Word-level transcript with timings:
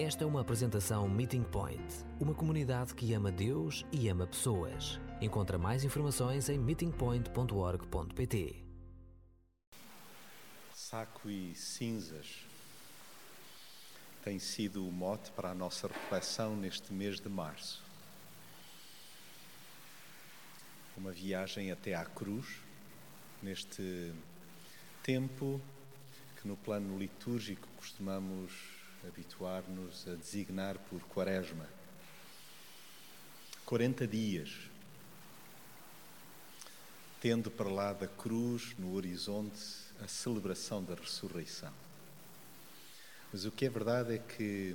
Esta 0.00 0.22
é 0.22 0.26
uma 0.28 0.42
apresentação 0.42 1.08
Meeting 1.08 1.42
Point, 1.42 1.82
uma 2.20 2.32
comunidade 2.32 2.94
que 2.94 3.12
ama 3.14 3.32
Deus 3.32 3.84
e 3.90 4.08
ama 4.08 4.28
pessoas. 4.28 5.00
Encontra 5.20 5.58
mais 5.58 5.82
informações 5.82 6.48
em 6.48 6.56
meetingpoint.org.pt. 6.56 8.64
Saco 10.72 11.28
e 11.28 11.52
cinzas 11.56 12.46
tem 14.22 14.38
sido 14.38 14.86
o 14.86 14.92
mote 14.92 15.32
para 15.32 15.50
a 15.50 15.54
nossa 15.54 15.88
reflexão 15.88 16.54
neste 16.54 16.92
mês 16.92 17.18
de 17.18 17.28
março. 17.28 17.82
Uma 20.96 21.10
viagem 21.10 21.72
até 21.72 21.94
à 21.94 22.04
cruz, 22.04 22.60
neste 23.42 24.14
tempo 25.02 25.60
que 26.40 26.46
no 26.46 26.56
plano 26.56 26.96
litúrgico 26.96 27.66
costumamos 27.76 28.77
habituar-nos 29.06 30.06
a 30.08 30.14
designar 30.14 30.78
por 30.78 31.00
Quaresma. 31.02 31.68
40 33.64 34.06
dias, 34.06 34.50
tendo 37.20 37.50
para 37.50 37.68
lá 37.68 37.92
da 37.92 38.06
cruz, 38.06 38.74
no 38.78 38.94
horizonte, 38.94 39.60
a 40.02 40.08
celebração 40.08 40.82
da 40.82 40.94
ressurreição. 40.94 41.72
Mas 43.32 43.44
o 43.44 43.50
que 43.50 43.66
é 43.66 43.68
verdade 43.68 44.14
é 44.14 44.18
que, 44.18 44.74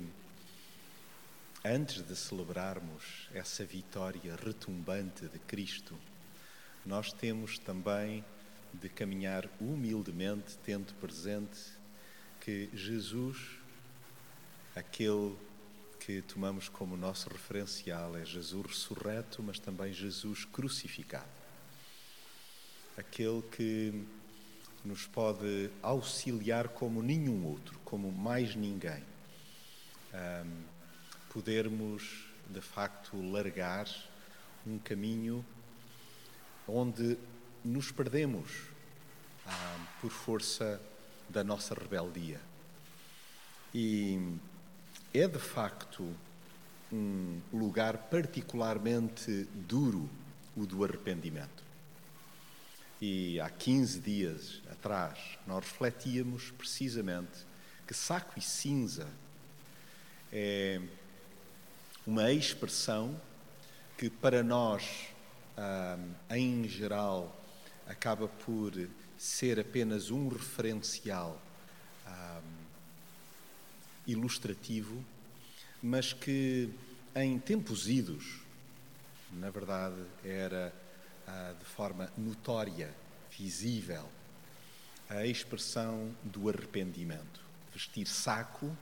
antes 1.64 2.06
de 2.06 2.14
celebrarmos 2.14 3.28
essa 3.34 3.64
vitória 3.64 4.36
retumbante 4.36 5.26
de 5.26 5.38
Cristo, 5.40 5.98
nós 6.86 7.12
temos 7.12 7.58
também 7.58 8.24
de 8.72 8.88
caminhar 8.88 9.48
humildemente, 9.60 10.56
tendo 10.64 10.94
presente 10.94 11.58
que 12.40 12.68
Jesus 12.74 13.63
aquele 14.74 15.36
que 16.00 16.20
tomamos 16.22 16.68
como 16.68 16.96
nosso 16.96 17.28
referencial 17.30 18.16
é 18.16 18.24
Jesus 18.24 18.66
ressurreto, 18.66 19.42
mas 19.42 19.58
também 19.58 19.92
Jesus 19.92 20.44
crucificado. 20.44 21.24
Aquele 22.96 23.42
que 23.42 24.06
nos 24.84 25.06
pode 25.06 25.70
auxiliar 25.82 26.68
como 26.68 27.02
nenhum 27.02 27.46
outro, 27.46 27.78
como 27.84 28.12
mais 28.12 28.54
ninguém. 28.54 29.02
Um, 30.12 30.62
podermos, 31.32 32.26
de 32.50 32.60
facto, 32.60 33.16
largar 33.32 33.88
um 34.66 34.78
caminho 34.78 35.44
onde 36.68 37.16
nos 37.64 37.90
perdemos 37.90 38.50
um, 39.46 39.84
por 40.00 40.10
força 40.10 40.80
da 41.28 41.42
nossa 41.42 41.74
rebeldia. 41.74 42.40
E 43.74 44.38
é 45.14 45.28
de 45.28 45.38
facto 45.38 46.12
um 46.92 47.40
lugar 47.52 47.96
particularmente 48.10 49.48
duro 49.54 50.10
o 50.56 50.66
do 50.66 50.82
arrependimento. 50.84 51.62
E 53.00 53.38
há 53.40 53.48
15 53.48 54.00
dias 54.00 54.60
atrás 54.72 55.38
nós 55.46 55.64
refletíamos 55.64 56.50
precisamente 56.50 57.46
que 57.86 57.94
saco 57.94 58.36
e 58.36 58.42
cinza 58.42 59.06
é 60.32 60.80
uma 62.04 62.32
expressão 62.32 63.20
que 63.96 64.10
para 64.10 64.42
nós, 64.42 65.08
em 66.28 66.66
geral, 66.68 67.40
acaba 67.86 68.26
por 68.26 68.72
ser 69.16 69.60
apenas 69.60 70.10
um 70.10 70.26
referencial 70.26 71.40
ilustrativo, 74.06 75.04
mas 75.82 76.12
que 76.12 76.70
em 77.14 77.38
tempos 77.38 77.88
idos, 77.88 78.40
na 79.32 79.50
verdade, 79.50 80.00
era 80.24 80.74
ah, 81.26 81.54
de 81.58 81.64
forma 81.64 82.12
notória, 82.16 82.94
visível, 83.36 84.08
a 85.08 85.26
expressão 85.26 86.14
do 86.22 86.48
arrependimento. 86.48 87.40
Vestir 87.72 88.06
saco 88.06 88.76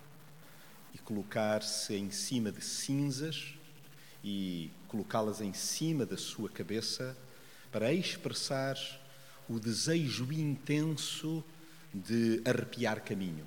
e 0.94 0.98
colocar-se 0.98 1.94
em 1.94 2.10
cima 2.10 2.52
de 2.52 2.62
cinzas 2.62 3.54
e 4.22 4.70
colocá-las 4.88 5.41
em 5.41 5.52
cima 5.52 6.04
da 6.04 6.16
sua 6.16 6.48
cabeça 6.48 7.16
para 7.70 7.92
expressar 7.92 8.76
o 9.48 9.58
desejo 9.58 10.32
intenso 10.32 11.42
de 11.92 12.42
arrepiar 12.44 13.02
caminho 13.02 13.47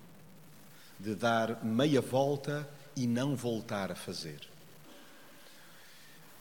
de 0.99 1.15
dar 1.15 1.63
meia 1.63 2.01
volta 2.01 2.67
e 2.95 3.05
não 3.05 3.35
voltar 3.35 3.91
a 3.91 3.95
fazer. 3.95 4.39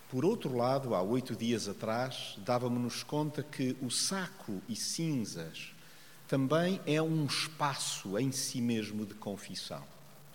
Por 0.08 0.24
outro 0.24 0.56
lado, 0.56 0.94
há 0.94 1.02
oito 1.02 1.34
dias 1.34 1.68
atrás, 1.68 2.38
dávamos-nos 2.38 3.02
conta 3.02 3.42
que 3.42 3.76
o 3.82 3.90
saco 3.90 4.62
e 4.68 4.76
cinzas 4.76 5.72
também 6.28 6.80
é 6.86 7.02
um 7.02 7.26
espaço 7.26 8.18
em 8.18 8.30
si 8.30 8.60
mesmo 8.60 9.04
de 9.04 9.14
confissão. 9.14 9.82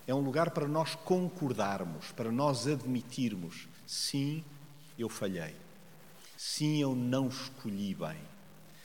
É 0.05 0.13
um 0.13 0.19
lugar 0.19 0.51
para 0.51 0.67
nós 0.67 0.95
concordarmos, 0.95 2.11
para 2.11 2.31
nós 2.31 2.67
admitirmos: 2.67 3.67
sim, 3.85 4.43
eu 4.97 5.07
falhei. 5.07 5.55
Sim, 6.35 6.81
eu 6.81 6.95
não 6.95 7.27
escolhi 7.27 7.93
bem. 7.93 8.17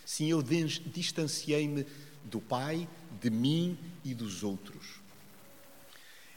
Sim, 0.05 0.27
eu 0.27 0.43
distanciei-me 0.43 1.87
do 2.25 2.41
Pai, 2.41 2.89
de 3.21 3.31
mim 3.31 3.79
e 4.05 4.15
dos 4.15 4.43
outros. 4.43 5.04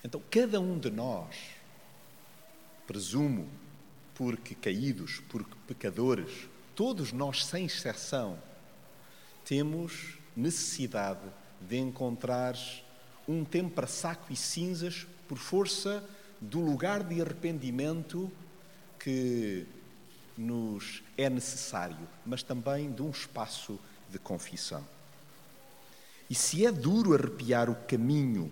Então, 0.08 0.22
cada 0.32 0.58
um 0.62 0.80
de 0.80 0.90
nós, 0.90 1.36
presumo, 2.88 3.46
porque 4.16 4.56
caídos, 4.56 5.22
porque 5.28 5.54
pecadores, 5.68 6.48
todos 6.74 7.12
nós, 7.12 7.46
sem 7.46 7.66
exceção, 7.66 8.42
temos 9.44 10.18
necessidade 10.34 11.28
de 11.60 11.76
encontrar 11.76 12.56
um 13.28 13.44
tempo 13.44 13.72
para 13.72 13.86
saco 13.86 14.32
e 14.32 14.36
cinzas 14.38 15.06
por 15.28 15.38
força 15.38 16.02
do 16.40 16.62
lugar 16.62 17.04
de 17.04 17.22
arrependimento 17.22 18.32
que 18.98 19.68
nos 20.38 21.04
é 21.18 21.30
necessário, 21.30 22.08
mas 22.26 22.42
também 22.42 22.94
de 22.94 23.02
um 23.02 23.10
espaço 23.10 23.78
de 24.10 24.18
confissão. 24.18 24.88
E 26.30 26.34
se 26.34 26.66
é 26.66 26.72
duro 26.72 27.14
arrepiar 27.14 27.70
o 27.70 27.76
caminho 27.76 28.50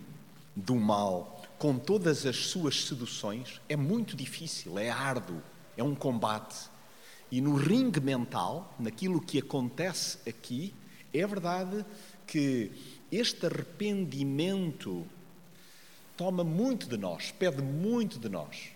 do 0.55 0.75
mal 0.75 1.34
com 1.57 1.77
todas 1.77 2.25
as 2.25 2.35
suas 2.35 2.85
seduções, 2.85 3.61
é 3.69 3.75
muito 3.75 4.15
difícil, 4.15 4.77
é 4.77 4.89
árduo, 4.89 5.41
é 5.77 5.83
um 5.83 5.95
combate. 5.95 6.69
E 7.31 7.41
no 7.41 7.55
ringue 7.55 7.99
mental, 7.99 8.73
naquilo 8.79 9.21
que 9.21 9.39
acontece 9.39 10.17
aqui, 10.27 10.73
é 11.13 11.25
verdade 11.25 11.85
que 12.27 12.71
este 13.11 13.45
arrependimento 13.45 15.05
toma 16.17 16.43
muito 16.43 16.87
de 16.87 16.97
nós, 16.97 17.31
pede 17.31 17.61
muito 17.61 18.19
de 18.19 18.29
nós. 18.29 18.69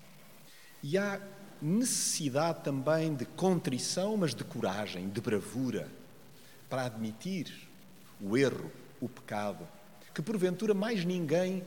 E 0.82 0.98
há 0.98 1.22
necessidade 1.62 2.64
também 2.64 3.14
de 3.14 3.26
contrição, 3.26 4.16
mas 4.16 4.34
de 4.34 4.44
coragem, 4.44 5.10
de 5.10 5.20
bravura, 5.20 5.90
para 6.70 6.86
admitir 6.86 7.54
o 8.22 8.38
erro, 8.38 8.72
o 9.02 9.10
pecado, 9.10 9.68
que 10.14 10.22
porventura 10.22 10.74
mais 10.74 11.04
ninguém 11.04 11.64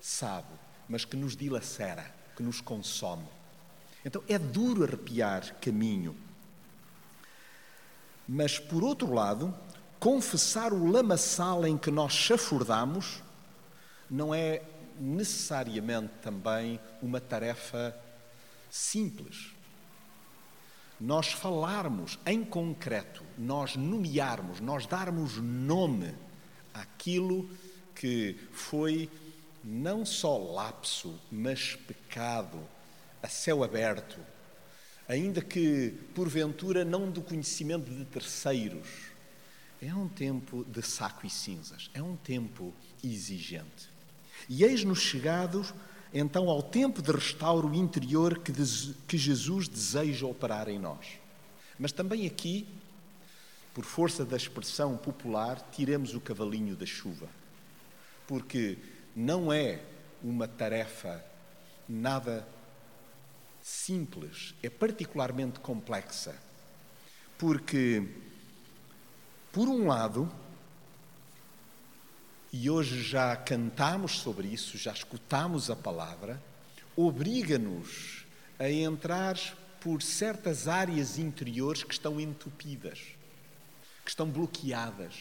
sabe, 0.00 0.52
mas 0.88 1.04
que 1.04 1.16
nos 1.16 1.36
dilacera, 1.36 2.14
que 2.36 2.42
nos 2.42 2.60
consome. 2.60 3.26
Então 4.04 4.22
é 4.28 4.38
duro 4.38 4.84
arrepiar 4.84 5.54
caminho. 5.60 6.16
Mas, 8.26 8.58
por 8.58 8.82
outro 8.82 9.12
lado, 9.12 9.54
confessar 9.98 10.72
o 10.72 10.90
lamaçal 10.90 11.66
em 11.66 11.76
que 11.76 11.90
nós 11.90 12.12
chafurdamos 12.12 13.22
não 14.08 14.34
é 14.34 14.62
necessariamente 14.98 16.12
também 16.22 16.80
uma 17.02 17.20
tarefa 17.20 17.96
simples. 18.70 19.52
Nós 21.00 21.32
falarmos 21.32 22.18
em 22.26 22.44
concreto, 22.44 23.24
nós 23.38 23.74
nomearmos, 23.76 24.60
nós 24.60 24.86
darmos 24.86 25.38
nome 25.38 26.14
àquilo 26.74 27.48
que 27.94 28.36
foi 28.52 29.10
não 29.62 30.04
só 30.04 30.38
lapso, 30.38 31.18
mas 31.30 31.74
pecado, 31.74 32.58
a 33.22 33.28
céu 33.28 33.62
aberto, 33.62 34.18
ainda 35.08 35.42
que 35.42 35.94
porventura 36.14 36.84
não 36.84 37.10
do 37.10 37.20
conhecimento 37.20 37.90
de 37.90 38.04
terceiros. 38.04 39.10
É 39.82 39.94
um 39.94 40.08
tempo 40.08 40.64
de 40.64 40.82
saco 40.82 41.26
e 41.26 41.30
cinzas, 41.30 41.90
é 41.94 42.02
um 42.02 42.16
tempo 42.16 42.74
exigente. 43.02 43.88
E 44.48 44.62
eis-nos 44.62 45.00
chegados 45.00 45.74
então 46.12 46.48
ao 46.48 46.62
tempo 46.62 47.00
de 47.00 47.12
restauro 47.12 47.72
interior 47.74 48.38
que, 48.38 48.52
que 49.06 49.16
Jesus 49.16 49.68
deseja 49.68 50.26
operar 50.26 50.68
em 50.68 50.78
nós. 50.78 51.06
Mas 51.78 51.92
também 51.92 52.26
aqui, 52.26 52.66
por 53.72 53.84
força 53.84 54.24
da 54.24 54.36
expressão 54.36 54.96
popular, 54.96 55.70
tiremos 55.72 56.14
o 56.14 56.20
cavalinho 56.20 56.76
da 56.76 56.84
chuva. 56.84 57.28
Porque 58.26 58.76
não 59.14 59.52
é 59.52 59.80
uma 60.22 60.46
tarefa 60.46 61.24
nada 61.88 62.46
simples, 63.62 64.54
é 64.62 64.70
particularmente 64.70 65.60
complexa. 65.60 66.34
Porque, 67.38 68.06
por 69.52 69.68
um 69.68 69.86
lado, 69.86 70.30
e 72.52 72.68
hoje 72.68 73.02
já 73.02 73.36
cantamos 73.36 74.18
sobre 74.18 74.48
isso, 74.48 74.76
já 74.76 74.92
escutamos 74.92 75.70
a 75.70 75.76
palavra, 75.76 76.42
obriga-nos 76.96 78.24
a 78.58 78.68
entrar 78.68 79.36
por 79.80 80.02
certas 80.02 80.68
áreas 80.68 81.18
interiores 81.18 81.82
que 81.82 81.94
estão 81.94 82.20
entupidas, 82.20 82.98
que 84.04 84.10
estão 84.10 84.28
bloqueadas, 84.28 85.14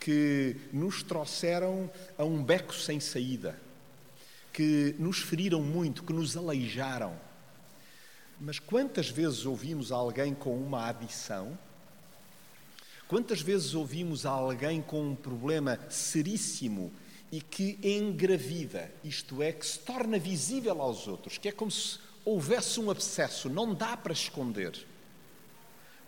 que 0.00 0.56
nos 0.72 1.02
trouxeram 1.02 1.90
a 2.16 2.24
um 2.24 2.42
beco 2.42 2.74
sem 2.74 3.00
saída, 3.00 3.60
que 4.52 4.94
nos 4.98 5.18
feriram 5.18 5.62
muito, 5.62 6.02
que 6.02 6.12
nos 6.12 6.36
aleijaram. 6.36 7.18
Mas 8.40 8.58
quantas 8.58 9.08
vezes 9.08 9.46
ouvimos 9.46 9.90
alguém 9.90 10.34
com 10.34 10.56
uma 10.56 10.88
adição 10.88 11.58
Quantas 13.08 13.40
vezes 13.40 13.72
ouvimos 13.74 14.26
alguém 14.26 14.82
com 14.82 15.10
um 15.10 15.14
problema 15.14 15.78
seríssimo 15.88 16.92
e 17.30 17.40
que 17.40 17.78
engravida, 17.82 18.92
isto 19.04 19.40
é, 19.40 19.52
que 19.52 19.64
se 19.64 19.78
torna 19.78 20.18
visível 20.18 20.82
aos 20.82 21.06
outros, 21.06 21.38
que 21.38 21.48
é 21.48 21.52
como 21.52 21.70
se 21.70 22.00
houvesse 22.24 22.80
um 22.80 22.90
abscesso, 22.90 23.48
não 23.48 23.72
dá 23.72 23.96
para 23.96 24.12
esconder. 24.12 24.84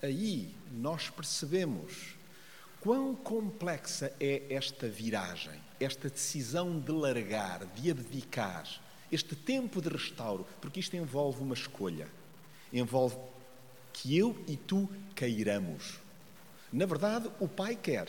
Aí 0.02 0.52
nós 0.72 1.08
percebemos 1.08 2.16
quão 2.80 3.14
complexa 3.14 4.12
é 4.20 4.42
esta 4.50 4.88
viragem, 4.88 5.60
esta 5.80 6.08
decisão 6.08 6.78
de 6.78 6.92
largar, 6.92 7.64
de 7.66 7.90
abdicar, 7.90 8.66
este 9.10 9.34
tempo 9.34 9.80
de 9.80 9.88
restauro, 9.88 10.46
porque 10.60 10.80
isto 10.80 10.96
envolve 10.96 11.42
uma 11.42 11.54
escolha. 11.54 12.08
Envolve 12.72 13.16
que 13.92 14.16
eu 14.16 14.36
e 14.46 14.56
tu 14.56 14.88
queiramos. 15.14 15.98
Na 16.72 16.84
verdade, 16.84 17.30
o 17.40 17.48
Pai 17.48 17.74
quer. 17.74 18.08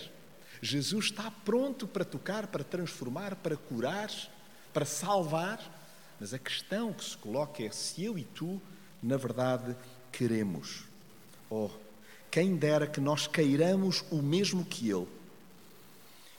Jesus 0.62 1.06
está 1.06 1.32
pronto 1.32 1.88
para 1.88 2.04
tocar, 2.04 2.48
para 2.48 2.64
transformar, 2.64 3.36
para 3.36 3.56
curar, 3.56 4.12
para 4.74 4.86
salvar. 4.86 5.60
Mas 6.20 6.34
a 6.34 6.40
questão 6.40 6.92
que 6.92 7.04
se 7.04 7.18
coloca 7.18 7.64
é 7.64 7.72
se 7.72 8.04
eu 8.04 8.18
e 8.18 8.26
tu, 8.26 8.62
na 9.02 9.16
verdade, 9.16 9.76
queremos. 10.12 10.84
Oh, 11.50 11.70
quem 12.32 12.56
dera 12.56 12.88
que 12.88 13.00
nós 13.00 13.28
queiramos 13.28 14.04
o 14.12 14.22
mesmo 14.22 14.64
que 14.64 14.90
Ele, 14.90 15.08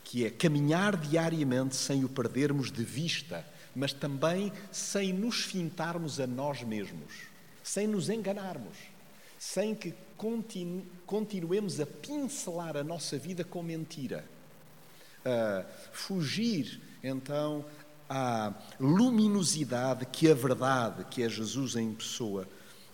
que 0.04 0.24
é 0.24 0.30
caminhar 0.30 0.96
diariamente 0.96 1.76
sem 1.76 2.04
o 2.04 2.08
perdermos 2.08 2.70
de 2.70 2.84
vista, 2.84 3.46
mas 3.74 3.92
também 3.92 4.52
sem 4.72 5.12
nos 5.12 5.42
fintarmos 5.42 6.18
a 6.20 6.26
nós 6.26 6.62
mesmos, 6.62 7.12
sem 7.62 7.86
nos 7.86 8.08
enganarmos, 8.08 8.76
sem 9.38 9.74
que 9.74 9.94
continu, 10.16 10.84
continuemos 11.06 11.80
a 11.80 11.86
pincelar 11.86 12.76
a 12.76 12.84
nossa 12.84 13.18
vida 13.18 13.44
com 13.44 13.62
mentira. 13.62 14.24
A 15.24 15.64
fugir, 15.92 16.80
então, 17.02 17.64
à 18.08 18.52
luminosidade 18.78 20.06
que 20.06 20.30
a 20.30 20.34
verdade, 20.34 21.04
que 21.04 21.22
é 21.22 21.28
Jesus 21.28 21.76
em 21.76 21.94
pessoa, 21.94 22.48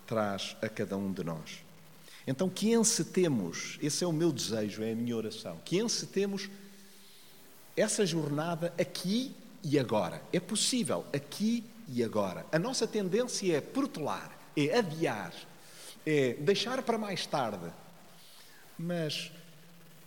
traz 0.06 0.56
a 0.60 0.68
cada 0.68 0.96
um 0.96 1.12
de 1.12 1.24
nós. 1.24 1.65
Então, 2.26 2.48
que 2.48 2.72
encetemos, 2.72 3.78
esse 3.80 4.02
é 4.02 4.06
o 4.06 4.12
meu 4.12 4.32
desejo, 4.32 4.82
é 4.82 4.92
a 4.92 4.96
minha 4.96 5.16
oração, 5.16 5.58
que 5.64 5.78
encetemos 5.78 6.50
essa 7.76 8.04
jornada 8.04 8.74
aqui 8.78 9.34
e 9.62 9.78
agora. 9.78 10.20
É 10.32 10.40
possível, 10.40 11.04
aqui 11.12 11.62
e 11.88 12.02
agora. 12.02 12.44
A 12.50 12.58
nossa 12.58 12.86
tendência 12.86 13.56
é 13.56 13.60
protelar, 13.60 14.36
é 14.56 14.76
adiar, 14.76 15.32
é 16.04 16.34
deixar 16.34 16.82
para 16.82 16.98
mais 16.98 17.26
tarde. 17.26 17.70
Mas 18.78 19.30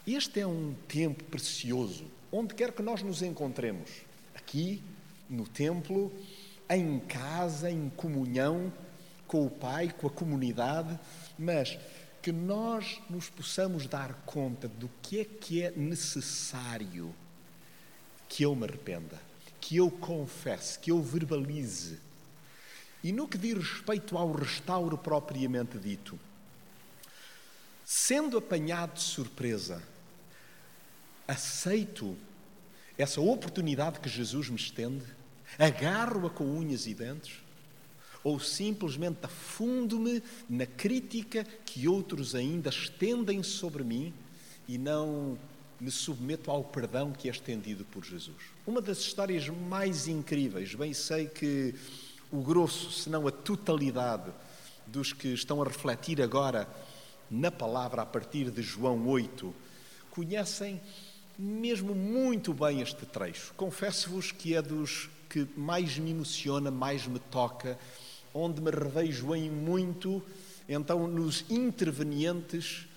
este 0.06 0.42
é 0.42 0.48
um 0.48 0.76
tempo 0.88 1.24
precioso, 1.26 2.06
onde 2.32 2.54
quer 2.54 2.72
que 2.72 2.82
nós 2.82 3.02
nos 3.02 3.22
encontremos, 3.22 3.90
aqui, 4.36 4.84
no 5.30 5.48
templo, 5.48 6.12
em 6.70 7.00
casa, 7.00 7.72
em 7.72 7.90
comunhão 7.90 8.74
com 9.28 9.46
o 9.46 9.50
Pai, 9.50 9.94
com 9.96 10.08
a 10.08 10.10
comunidade, 10.10 11.00
mas 11.38 11.78
que 12.22 12.32
nós 12.32 13.02
nos 13.10 13.30
possamos 13.30 13.88
dar 13.88 14.14
conta 14.26 14.68
do 14.68 14.90
que 15.02 15.20
é 15.20 15.26
que 15.26 15.64
é 15.64 15.72
necessário 15.72 17.14
que 18.28 18.44
eu 18.44 18.56
me 18.56 18.66
arrependa, 18.66 19.20
que 19.60 19.78
eu 19.78 19.90
confesse, 19.90 20.78
que 20.78 20.92
eu 20.92 21.02
verbalize. 21.02 22.00
E 23.04 23.12
no 23.12 23.28
que 23.28 23.38
diz 23.38 23.58
respeito 23.58 24.18
ao 24.18 24.32
restauro 24.32 24.98
propriamente 24.98 25.78
dito, 25.78 26.20
sendo 27.86 28.38
apanhado 28.38 28.94
de 28.94 29.02
surpresa, 29.02 29.82
aceito 31.28 32.18
essa 32.98 33.22
oportunidade 33.22 34.00
que 34.00 34.10
Jesus 34.10 34.50
me 34.50 34.58
estende, 34.58 35.06
agarro-a 35.58 36.30
com 36.30 36.44
unhas 36.44 36.86
e 36.86 36.94
dentes, 36.94 37.40
ou 38.24 38.40
simplesmente 38.40 39.20
afundo-me 39.24 40.22
na 40.50 40.66
crítica 40.66 41.46
que 41.66 41.88
outros 41.88 42.36
ainda 42.36 42.70
estendem 42.70 43.42
sobre 43.44 43.84
mim 43.84 44.14
e 44.68 44.78
não 44.78 45.38
me 45.80 45.90
submeto 45.90 46.52
ao 46.52 46.64
perdão 46.64 47.12
que 47.12 47.30
é 47.30 47.32
estendido 47.32 47.86
por 47.86 48.04
Jesus. 48.04 48.36
Uma 48.68 48.82
das 48.82 49.00
histórias 49.00 49.48
mais 49.48 50.08
incríveis, 50.08 50.76
bem 50.76 50.94
sei 50.94 51.28
que 51.28 51.74
o 52.32 52.42
grosso, 52.42 52.92
se 52.92 53.10
não 53.10 53.28
a 53.28 53.32
totalidade 53.32 54.32
dos 54.86 55.14
que 55.14 55.30
estão 55.30 55.62
a 55.62 55.66
refletir 55.66 56.22
agora 56.22 56.68
na 57.32 57.52
palavra 57.52 58.02
a 58.02 58.06
partir 58.06 58.52
de 58.52 58.62
João 58.62 59.08
8, 59.08 59.54
conhecem 60.12 60.82
mesmo 61.38 61.96
muito 61.96 62.54
bem 62.54 62.82
este 62.82 63.06
trecho. 63.06 63.54
Confesso-vos 63.56 64.32
que 64.32 64.56
é 64.56 64.62
dos 64.62 65.10
que 65.30 65.48
mais 65.56 65.98
me 65.98 66.12
emociona, 66.12 66.70
mais 66.70 67.08
me 67.08 67.20
toca, 67.20 67.80
onde 68.34 68.62
me 68.62 68.72
revejo 68.72 69.36
em 69.36 69.50
muito, 69.50 70.24
então, 70.68 71.08
nos 71.08 71.46
intervenientes 71.50 72.88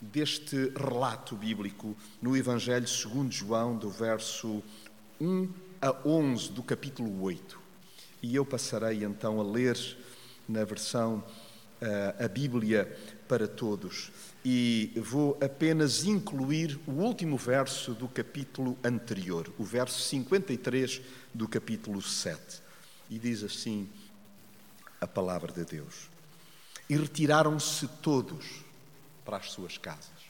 deste 0.00 0.72
relato 0.76 1.36
bíblico 1.36 1.96
no 2.20 2.36
Evangelho 2.36 2.88
segundo 2.88 3.30
João, 3.30 3.76
do 3.76 3.90
verso 3.90 4.62
1 5.20 5.48
a 5.80 5.96
11 6.04 6.52
do 6.52 6.62
capítulo 6.62 7.22
8. 7.22 7.60
E 8.22 8.34
eu 8.34 8.44
passarei 8.44 9.04
então 9.04 9.40
a 9.40 9.44
ler 9.44 9.78
na 10.48 10.64
versão 10.64 11.24
uh, 11.80 12.24
a 12.24 12.28
Bíblia 12.28 12.96
para 13.28 13.46
todos. 13.46 14.10
E 14.44 14.92
vou 14.96 15.38
apenas 15.40 16.04
incluir 16.04 16.78
o 16.86 16.92
último 16.92 17.36
verso 17.36 17.92
do 17.92 18.08
capítulo 18.08 18.76
anterior, 18.82 19.52
o 19.58 19.64
verso 19.64 20.00
53 20.00 21.00
do 21.32 21.46
capítulo 21.46 22.00
7. 22.02 22.62
E 23.08 23.18
diz 23.18 23.42
assim 23.42 23.88
a 25.00 25.06
palavra 25.06 25.52
de 25.52 25.64
Deus: 25.64 26.08
E 26.88 26.96
retiraram-se 26.96 27.88
todos 28.02 28.62
para 29.24 29.38
as 29.38 29.50
suas 29.50 29.78
casas. 29.78 30.20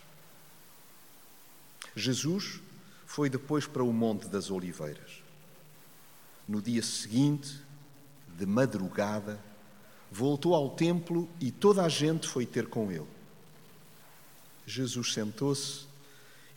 Jesus 1.96 2.60
foi 3.06 3.28
depois 3.28 3.66
para 3.66 3.82
o 3.82 3.92
Monte 3.92 4.28
das 4.28 4.50
Oliveiras. 4.50 5.22
No 6.46 6.62
dia 6.62 6.82
seguinte, 6.82 7.60
de 8.28 8.46
madrugada, 8.46 9.42
voltou 10.10 10.54
ao 10.54 10.70
templo 10.70 11.28
e 11.40 11.50
toda 11.50 11.84
a 11.84 11.88
gente 11.88 12.28
foi 12.28 12.46
ter 12.46 12.68
com 12.68 12.90
ele. 12.90 13.08
Jesus 14.66 15.12
sentou-se 15.12 15.86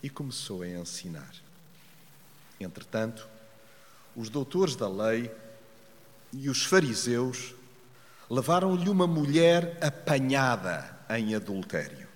e 0.02 0.08
começou 0.08 0.62
a 0.62 0.68
ensinar. 0.68 1.34
Entretanto, 2.60 3.28
os 4.14 4.28
doutores 4.28 4.76
da 4.76 4.88
lei 4.88 5.30
e 6.32 6.48
os 6.48 6.64
fariseus 6.64 7.54
levaram-lhe 8.28 8.88
uma 8.88 9.06
mulher 9.06 9.78
apanhada 9.80 10.98
em 11.10 11.34
adultério. 11.34 12.08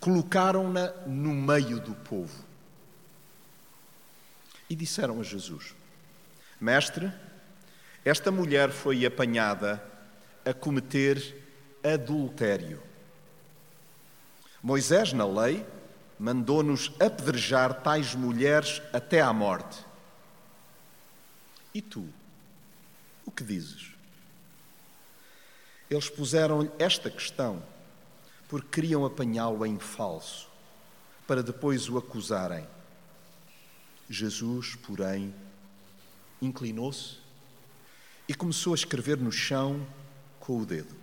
Colocaram-na 0.00 0.92
no 1.06 1.32
meio 1.32 1.80
do 1.80 1.94
povo 1.94 2.44
e 4.70 4.76
disseram 4.76 5.20
a 5.20 5.22
Jesus: 5.22 5.74
Mestre, 6.60 7.12
esta 8.04 8.30
mulher 8.30 8.70
foi 8.70 9.04
apanhada 9.04 9.82
a 10.44 10.54
cometer 10.54 11.44
adultério. 11.82 12.82
Moisés, 14.62 15.12
na 15.12 15.26
lei, 15.26 15.64
mandou-nos 16.18 16.92
apedrejar 17.00 17.82
tais 17.82 18.14
mulheres 18.14 18.82
até 18.92 19.20
à 19.20 19.32
morte. 19.32 19.84
E 21.72 21.80
tu, 21.80 22.08
o 23.24 23.30
que 23.30 23.44
dizes? 23.44 23.97
Eles 25.90 26.08
puseram-lhe 26.08 26.70
esta 26.78 27.10
questão 27.10 27.62
porque 28.48 28.68
queriam 28.68 29.04
apanhá-lo 29.04 29.64
em 29.66 29.78
falso, 29.78 30.48
para 31.26 31.42
depois 31.42 31.88
o 31.88 31.98
acusarem. 31.98 32.66
Jesus, 34.08 34.74
porém, 34.74 35.34
inclinou-se 36.40 37.18
e 38.26 38.34
começou 38.34 38.72
a 38.72 38.76
escrever 38.76 39.18
no 39.18 39.30
chão 39.30 39.86
com 40.40 40.58
o 40.58 40.66
dedo. 40.66 40.94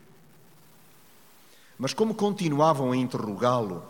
Mas, 1.77 1.93
como 1.93 2.15
continuavam 2.15 2.91
a 2.91 2.97
interrogá-lo, 2.97 3.85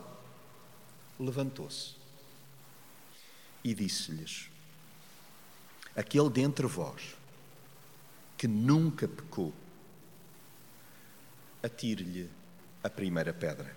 levantou-se 1.19 1.95
e 3.63 3.73
disse-lhes: 3.73 4.49
Aquele 5.95 6.29
dentre 6.29 6.67
vós 6.67 7.15
que 8.37 8.47
nunca 8.47 9.07
pecou, 9.07 9.53
atire-lhe 11.65 12.29
a 12.83 12.89
primeira 12.89 13.33
pedra. 13.33 13.75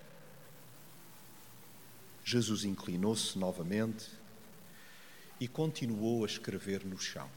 Jesus 2.22 2.64
inclinou-se 2.64 3.38
novamente 3.38 4.06
e 5.40 5.48
continuou 5.48 6.24
a 6.24 6.26
escrever 6.26 6.84
no 6.84 6.98
chão. 6.98 7.28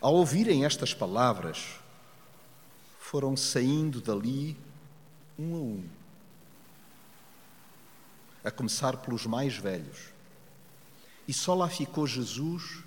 Ao 0.00 0.14
ouvirem 0.14 0.64
estas 0.64 0.94
palavras, 0.94 1.78
foram 2.98 3.36
saindo 3.36 4.00
dali 4.00 4.56
um 5.38 5.54
a 5.54 5.58
um, 5.58 5.88
a 8.42 8.50
começar 8.50 8.96
pelos 8.96 9.26
mais 9.26 9.58
velhos. 9.58 10.08
E 11.28 11.34
só 11.34 11.54
lá 11.54 11.68
ficou 11.68 12.06
Jesus 12.06 12.82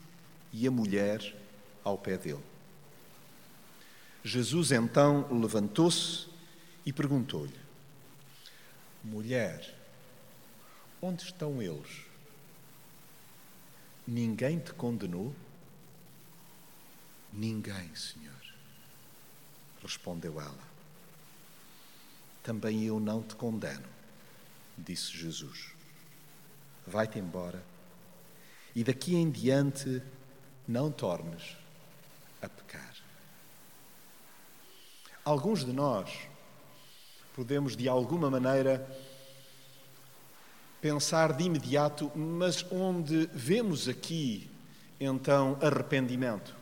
e 0.52 0.68
a 0.68 0.72
mulher 0.72 1.36
ao 1.84 2.00
pé 2.00 2.18
dele. 2.18 2.53
Jesus 4.24 4.72
então 4.72 5.28
levantou-se 5.32 6.28
e 6.86 6.94
perguntou-lhe: 6.94 7.60
Mulher, 9.04 9.76
onde 11.02 11.24
estão 11.24 11.62
eles? 11.62 12.06
Ninguém 14.08 14.60
te 14.60 14.74
condenou? 14.74 15.34
Ninguém, 17.32 17.94
Senhor. 17.96 18.34
Respondeu 19.82 20.40
ela. 20.40 20.74
Também 22.42 22.84
eu 22.84 23.00
não 23.00 23.24
te 23.24 23.36
condeno, 23.36 23.88
disse 24.78 25.18
Jesus. 25.18 25.72
Vai-te 26.86 27.18
embora 27.18 27.64
e 28.76 28.84
daqui 28.84 29.16
em 29.16 29.30
diante 29.30 30.02
não 30.68 30.92
tornes 30.92 31.56
a 32.42 32.50
pecar. 32.50 32.93
Alguns 35.26 35.64
de 35.64 35.72
nós 35.72 36.10
podemos, 37.34 37.78
de 37.78 37.88
alguma 37.88 38.30
maneira, 38.30 38.86
pensar 40.82 41.32
de 41.32 41.46
imediato, 41.46 42.12
mas 42.14 42.66
onde 42.70 43.30
vemos 43.34 43.88
aqui, 43.88 44.50
então, 45.00 45.58
arrependimento? 45.62 46.54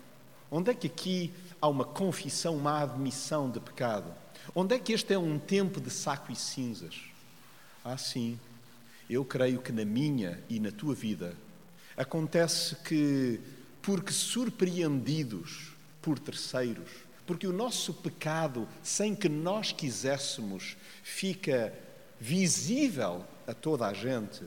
Onde 0.51 0.69
é 0.69 0.73
que 0.75 0.85
aqui 0.85 1.33
há 1.59 1.67
uma 1.67 1.83
confissão, 1.83 2.55
uma 2.55 2.83
admissão 2.83 3.49
de 3.49 3.59
pecado? 3.59 4.13
Onde 4.53 4.75
é 4.75 4.79
que 4.79 4.93
este 4.93 5.11
é 5.11 5.17
um 5.17 5.39
tempo 5.39 5.81
de 5.81 5.89
saco 5.89 6.31
e 6.31 6.35
cinzas? 6.35 7.01
Ah, 7.83 7.97
sim, 7.97 8.39
eu 9.09 9.25
creio 9.25 9.59
que 9.59 9.71
na 9.71 9.83
minha 9.83 10.39
e 10.47 10.59
na 10.59 10.71
tua 10.71 10.93
vida 10.93 11.35
acontece 11.97 12.75
que, 12.75 13.39
porque 13.81 14.11
surpreendidos 14.11 15.71
por 15.99 16.19
terceiros, 16.19 16.89
porque 17.31 17.47
o 17.47 17.53
nosso 17.53 17.93
pecado, 17.93 18.67
sem 18.83 19.15
que 19.15 19.29
nós 19.29 19.71
quiséssemos, 19.71 20.75
fica 21.01 21.73
visível 22.19 23.25
a 23.47 23.53
toda 23.53 23.87
a 23.87 23.93
gente, 23.93 24.43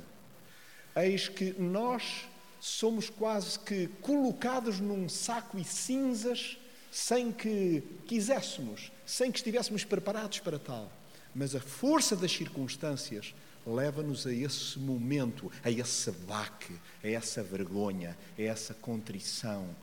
eis 0.95 1.27
que 1.27 1.55
nós 1.59 2.27
somos 2.61 3.09
quase 3.09 3.59
que 3.61 3.87
colocados 4.03 4.81
num 4.81 5.09
saco 5.09 5.59
e 5.59 5.65
cinzas 5.65 6.59
sem 6.91 7.33
que 7.33 7.83
quiséssemos, 8.07 8.93
sem 9.07 9.33
que 9.33 9.39
estivéssemos 9.39 9.83
preparados 9.83 10.41
para 10.41 10.59
tal. 10.59 10.93
Mas 11.35 11.55
a 11.55 11.61
força 11.61 12.15
das 12.15 12.33
circunstâncias 12.33 13.35
leva-nos 13.67 14.27
a 14.27 14.33
esse 14.35 14.79
momento, 14.79 15.51
a 15.65 15.71
esse 15.71 16.11
baque, 16.11 16.79
a 17.03 17.09
essa 17.09 17.43
vergonha, 17.43 18.15
a 18.39 18.43
essa 18.43 18.75
contrição, 18.75 19.75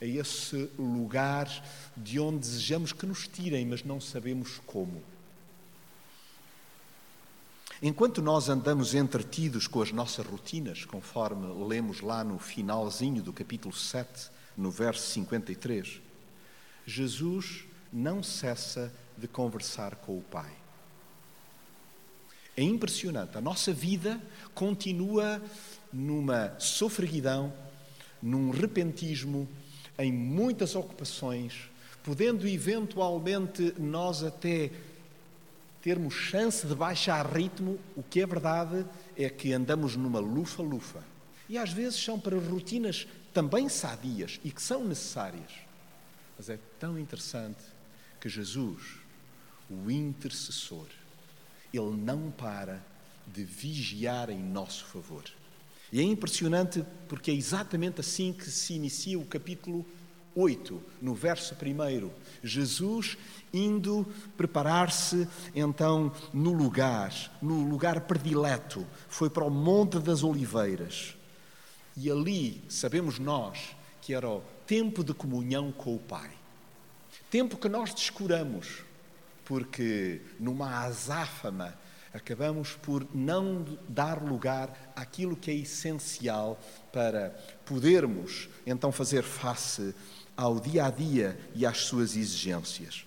a 0.00 0.04
esse 0.04 0.70
lugar 0.78 1.48
de 1.96 2.18
onde 2.18 2.38
desejamos 2.38 2.92
que 2.92 3.06
nos 3.06 3.28
tirem, 3.28 3.66
mas 3.66 3.84
não 3.84 4.00
sabemos 4.00 4.60
como. 4.66 5.02
Enquanto 7.82 8.20
nós 8.20 8.48
andamos 8.48 8.94
entretidos 8.94 9.66
com 9.66 9.80
as 9.80 9.90
nossas 9.90 10.26
rotinas, 10.26 10.84
conforme 10.84 11.46
lemos 11.66 12.00
lá 12.00 12.22
no 12.22 12.38
finalzinho 12.38 13.22
do 13.22 13.32
capítulo 13.32 13.74
7, 13.74 14.30
no 14.56 14.70
verso 14.70 15.10
53, 15.12 16.00
Jesus 16.84 17.64
não 17.90 18.22
cessa 18.22 18.92
de 19.16 19.26
conversar 19.26 19.96
com 19.96 20.18
o 20.18 20.22
Pai. 20.22 20.52
É 22.56 22.62
impressionante, 22.62 23.38
a 23.38 23.40
nossa 23.40 23.72
vida 23.72 24.20
continua 24.54 25.42
numa 25.90 26.54
sofreguidão, 26.58 27.50
num 28.20 28.50
repentismo, 28.50 29.48
em 30.04 30.12
muitas 30.12 30.74
ocupações, 30.74 31.70
podendo 32.02 32.46
eventualmente 32.46 33.74
nós 33.78 34.22
até 34.22 34.70
termos 35.82 36.14
chance 36.14 36.66
de 36.66 36.74
baixar 36.74 37.26
ritmo, 37.26 37.78
o 37.96 38.02
que 38.02 38.20
é 38.20 38.26
verdade 38.26 38.84
é 39.16 39.28
que 39.28 39.52
andamos 39.52 39.96
numa 39.96 40.20
lufa-lufa. 40.20 41.02
E 41.48 41.58
às 41.58 41.72
vezes 41.72 42.02
são 42.02 42.18
para 42.18 42.38
rotinas 42.38 43.06
também 43.32 43.68
sadias 43.68 44.40
e 44.44 44.50
que 44.50 44.62
são 44.62 44.84
necessárias. 44.84 45.50
Mas 46.36 46.48
é 46.48 46.58
tão 46.78 46.98
interessante 46.98 47.62
que 48.20 48.28
Jesus, 48.28 48.98
o 49.68 49.90
intercessor, 49.90 50.86
ele 51.72 51.96
não 51.96 52.30
para 52.30 52.82
de 53.26 53.44
vigiar 53.44 54.30
em 54.30 54.38
nosso 54.38 54.84
favor. 54.86 55.24
E 55.92 56.00
é 56.00 56.02
impressionante 56.02 56.84
porque 57.08 57.30
é 57.30 57.34
exatamente 57.34 58.00
assim 58.00 58.32
que 58.32 58.50
se 58.50 58.74
inicia 58.74 59.18
o 59.18 59.24
capítulo 59.24 59.84
8, 60.34 60.80
no 61.02 61.14
verso 61.14 61.54
1. 61.54 62.10
Jesus 62.42 63.18
indo 63.52 64.06
preparar-se 64.36 65.28
então 65.54 66.12
no 66.32 66.52
lugar, 66.52 67.12
no 67.42 67.68
lugar 67.68 68.02
predileto, 68.02 68.86
foi 69.08 69.28
para 69.28 69.44
o 69.44 69.50
Monte 69.50 69.98
das 69.98 70.22
Oliveiras. 70.22 71.16
E 71.96 72.10
ali, 72.10 72.62
sabemos 72.68 73.18
nós, 73.18 73.74
que 74.00 74.14
era 74.14 74.28
o 74.28 74.42
tempo 74.66 75.02
de 75.02 75.12
comunhão 75.12 75.72
com 75.72 75.96
o 75.96 75.98
Pai. 75.98 76.30
Tempo 77.28 77.56
que 77.56 77.68
nós 77.68 77.92
descuramos, 77.92 78.84
porque 79.44 80.20
numa 80.38 80.84
azáfama 80.84 81.74
acabamos 82.12 82.72
por 82.72 83.06
não 83.14 83.64
dar 83.88 84.22
lugar 84.22 84.92
àquilo 84.96 85.36
que 85.36 85.50
é 85.50 85.54
essencial 85.54 86.60
para 86.92 87.30
podermos 87.64 88.48
então 88.66 88.90
fazer 88.90 89.22
face 89.22 89.94
ao 90.36 90.58
dia 90.58 90.86
a 90.86 90.90
dia 90.90 91.38
e 91.54 91.64
às 91.64 91.78
suas 91.78 92.16
exigências. 92.16 93.04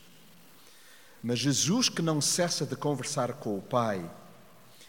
Mas 1.21 1.39
Jesus, 1.39 1.89
que 1.89 2.01
não 2.01 2.21
cessa 2.21 2.65
de 2.65 2.75
conversar 2.75 3.33
com 3.33 3.57
o 3.57 3.61
Pai, 3.61 4.09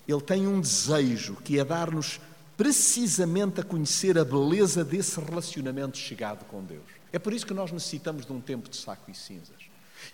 ele 0.06 0.20
tem 0.20 0.46
um 0.46 0.60
desejo 0.60 1.36
que 1.36 1.58
é 1.58 1.64
dar-nos 1.64 2.20
precisamente 2.56 3.60
a 3.60 3.64
conhecer 3.64 4.18
a 4.18 4.24
beleza 4.24 4.84
desse 4.84 5.18
relacionamento 5.20 5.96
chegado 5.96 6.44
com 6.44 6.62
Deus. 6.62 6.84
É 7.12 7.18
por 7.18 7.32
isso 7.32 7.46
que 7.46 7.54
nós 7.54 7.72
necessitamos 7.72 8.26
de 8.26 8.32
um 8.32 8.40
tempo 8.40 8.68
de 8.68 8.76
saco 8.76 9.10
e 9.10 9.14
cinzas. 9.14 9.56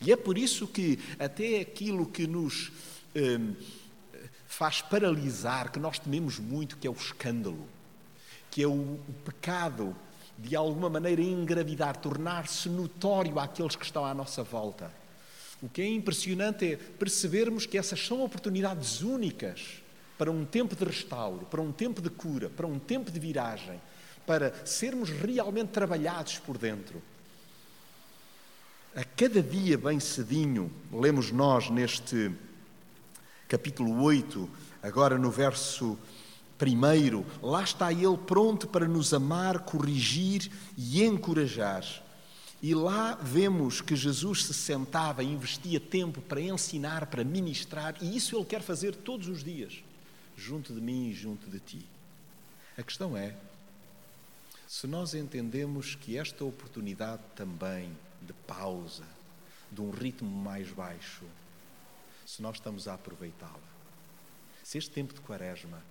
E 0.01 0.13
é 0.13 0.17
por 0.17 0.39
isso 0.39 0.67
que 0.67 0.99
até 1.19 1.61
aquilo 1.61 2.07
que 2.07 2.27
nos 2.27 2.71
hum, 3.17 3.55
faz 4.53 4.83
paralisar, 4.83 5.71
que 5.73 5.79
nós 5.79 5.99
tememos 5.99 6.39
muito, 6.39 6.77
que 6.77 6.87
é 6.87 6.91
o 6.91 6.95
escândalo, 6.95 7.67
que 8.51 8.63
é 8.63 8.67
o, 8.67 8.73
o 8.73 9.15
pecado, 9.25 9.97
de 10.39 10.57
alguma 10.57 10.91
maneira 10.91 11.23
engravidar, 11.23 11.97
tornar-se 11.97 12.69
notório 12.69 13.39
àqueles 13.39 13.77
que 13.77 13.85
estão 13.85 14.05
à 14.05 14.13
nossa 14.13 14.43
volta 14.43 15.01
o 15.63 15.69
que 15.69 15.83
é 15.83 15.89
impressionante 15.89 16.73
é 16.73 16.77
percebermos 16.77 17.67
que 17.67 17.77
essas 17.77 18.05
são 18.05 18.23
oportunidades 18.23 19.03
únicas 19.03 19.83
para 20.17 20.31
um 20.31 20.45
tempo 20.45 20.75
de 20.75 20.85
restauro, 20.85 21.47
para 21.47 21.61
um 21.61 21.73
tempo 21.73 22.01
de 22.01 22.09
cura, 22.09 22.49
para 22.49 22.67
um 22.67 22.79
tempo 22.79 23.11
de 23.11 23.21
viragem, 23.21 23.81
para 24.27 24.55
sermos 24.67 25.11
realmente 25.11 25.69
trabalhados 25.69 26.39
por 26.39 26.57
dentro. 26.57 27.03
A 28.95 29.05
cada 29.05 29.43
dia, 29.43 29.77
bem 29.77 30.01
cedinho, 30.01 30.71
lemos 30.93 31.31
nós 31.31 31.71
neste 31.71 32.31
capítulo 33.51 34.01
8, 34.05 34.49
agora 34.81 35.19
no 35.19 35.29
verso 35.29 35.99
primeiro, 36.57 37.27
lá 37.43 37.65
está 37.65 37.93
Ele 37.93 38.17
pronto 38.17 38.69
para 38.69 38.87
nos 38.87 39.13
amar, 39.13 39.65
corrigir 39.65 40.49
e 40.79 41.03
encorajar. 41.03 41.85
E 42.63 42.73
lá 42.77 43.17
vemos 43.17 43.81
que 43.81 43.97
Jesus 43.97 44.45
se 44.45 44.55
sentava 44.55 45.25
e 45.25 45.33
investia 45.33 45.81
tempo 45.81 46.21
para 46.21 46.41
ensinar, 46.41 47.07
para 47.07 47.25
ministrar, 47.25 47.97
e 48.01 48.17
isso 48.17 48.37
Ele 48.37 48.45
quer 48.45 48.63
fazer 48.63 48.95
todos 48.95 49.27
os 49.27 49.43
dias, 49.43 49.83
junto 50.37 50.73
de 50.73 50.81
mim 50.81 51.09
e 51.09 51.13
junto 51.13 51.51
de 51.51 51.59
ti. 51.59 51.85
A 52.79 52.85
questão 52.85 53.17
é: 53.17 53.35
Se 54.69 54.87
nós 54.87 55.13
entendemos 55.13 55.97
que 55.97 56.17
esta 56.17 56.45
oportunidade 56.45 57.23
também 57.35 57.91
de 58.23 58.33
pausa, 58.47 59.03
de 59.73 59.81
um 59.81 59.91
ritmo 59.91 60.31
mais 60.31 60.71
baixo, 60.71 61.25
se 62.31 62.41
nós 62.41 62.59
estamos 62.59 62.87
a 62.87 62.95
aproveitá-la, 62.95 63.59
se 64.63 64.79
este 64.79 64.93
tempo 64.93 65.13
de 65.13 65.21
quaresma 65.21 65.83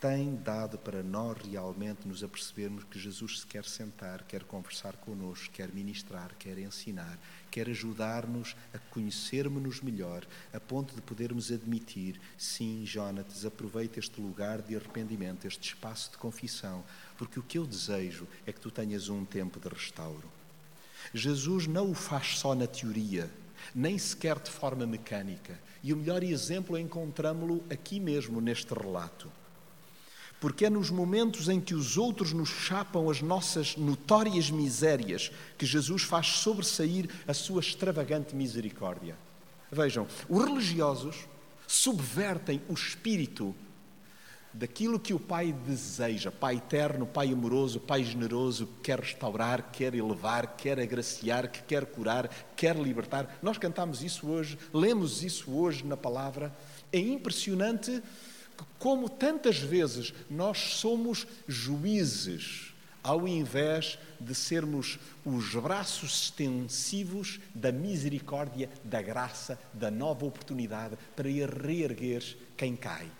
tem 0.00 0.34
dado 0.34 0.76
para 0.78 1.00
nós 1.00 1.38
realmente 1.48 2.08
nos 2.08 2.24
apercebermos 2.24 2.82
que 2.82 2.98
Jesus 2.98 3.38
se 3.38 3.46
quer 3.46 3.64
sentar, 3.64 4.24
quer 4.24 4.42
conversar 4.42 4.96
connosco, 4.96 5.52
quer 5.52 5.68
ministrar, 5.68 6.34
quer 6.40 6.58
ensinar, 6.58 7.16
quer 7.52 7.68
ajudar-nos 7.68 8.56
a 8.74 8.80
conhecermos-nos 8.90 9.80
melhor, 9.80 10.26
a 10.52 10.58
ponto 10.58 10.92
de 10.92 11.00
podermos 11.00 11.52
admitir: 11.52 12.20
sim, 12.36 12.84
Jonatas, 12.84 13.46
aproveita 13.46 14.00
este 14.00 14.20
lugar 14.20 14.60
de 14.60 14.74
arrependimento, 14.74 15.46
este 15.46 15.68
espaço 15.68 16.10
de 16.10 16.18
confissão, 16.18 16.82
porque 17.16 17.38
o 17.38 17.44
que 17.44 17.58
eu 17.58 17.64
desejo 17.64 18.26
é 18.44 18.52
que 18.52 18.60
tu 18.60 18.72
tenhas 18.72 19.08
um 19.08 19.24
tempo 19.24 19.60
de 19.60 19.68
restauro. 19.68 20.28
Jesus 21.14 21.68
não 21.68 21.92
o 21.92 21.94
faz 21.94 22.38
só 22.38 22.56
na 22.56 22.66
teoria, 22.66 23.30
nem 23.74 23.98
sequer 23.98 24.38
de 24.38 24.50
forma 24.50 24.86
mecânica. 24.86 25.58
E 25.82 25.92
o 25.92 25.96
melhor 25.96 26.22
exemplo 26.22 26.78
encontramos-lo 26.78 27.62
aqui 27.70 27.98
mesmo 27.98 28.40
neste 28.40 28.72
relato 28.72 29.30
porque 30.42 30.66
é 30.66 30.70
nos 30.70 30.90
momentos 30.90 31.48
em 31.48 31.60
que 31.60 31.72
os 31.72 31.96
outros 31.96 32.32
nos 32.32 32.48
chapam 32.48 33.08
as 33.08 33.22
nossas 33.22 33.76
notórias 33.76 34.50
misérias 34.50 35.30
que 35.56 35.64
Jesus 35.64 36.02
faz 36.02 36.26
sobressair 36.26 37.08
a 37.28 37.32
sua 37.32 37.60
extravagante 37.60 38.34
misericórdia. 38.34 39.16
Vejam, 39.70 40.04
os 40.28 40.44
religiosos 40.44 41.28
subvertem 41.64 42.60
o 42.68 42.72
espírito 42.72 43.54
daquilo 44.52 45.00
que 45.00 45.14
o 45.14 45.20
Pai 45.20 45.52
deseja, 45.52 46.30
Pai 46.30 46.56
eterno, 46.56 47.06
Pai 47.06 47.32
amoroso, 47.32 47.80
Pai 47.80 48.04
generoso, 48.04 48.66
que 48.66 48.80
quer 48.82 49.00
restaurar, 49.00 49.70
quer 49.72 49.94
elevar, 49.94 50.56
quer 50.56 50.78
agraciar, 50.78 51.50
que 51.50 51.62
quer 51.62 51.86
curar, 51.86 52.28
quer 52.56 52.76
libertar. 52.76 53.38
Nós 53.42 53.58
cantamos 53.58 54.02
isso 54.02 54.28
hoje, 54.28 54.58
lemos 54.72 55.22
isso 55.22 55.50
hoje 55.52 55.84
na 55.84 55.96
palavra. 55.96 56.54
É 56.92 56.98
impressionante 56.98 58.02
como 58.78 59.08
tantas 59.08 59.58
vezes 59.58 60.12
nós 60.30 60.58
somos 60.58 61.26
juízes, 61.48 62.72
ao 63.02 63.26
invés 63.26 63.98
de 64.20 64.34
sermos 64.34 64.98
os 65.24 65.54
braços 65.54 66.24
extensivos 66.24 67.40
da 67.54 67.72
misericórdia, 67.72 68.70
da 68.84 69.02
graça, 69.02 69.58
da 69.72 69.90
nova 69.90 70.24
oportunidade 70.24 70.96
para 71.16 71.28
reerguer 71.28 72.36
quem 72.56 72.76
cai. 72.76 73.10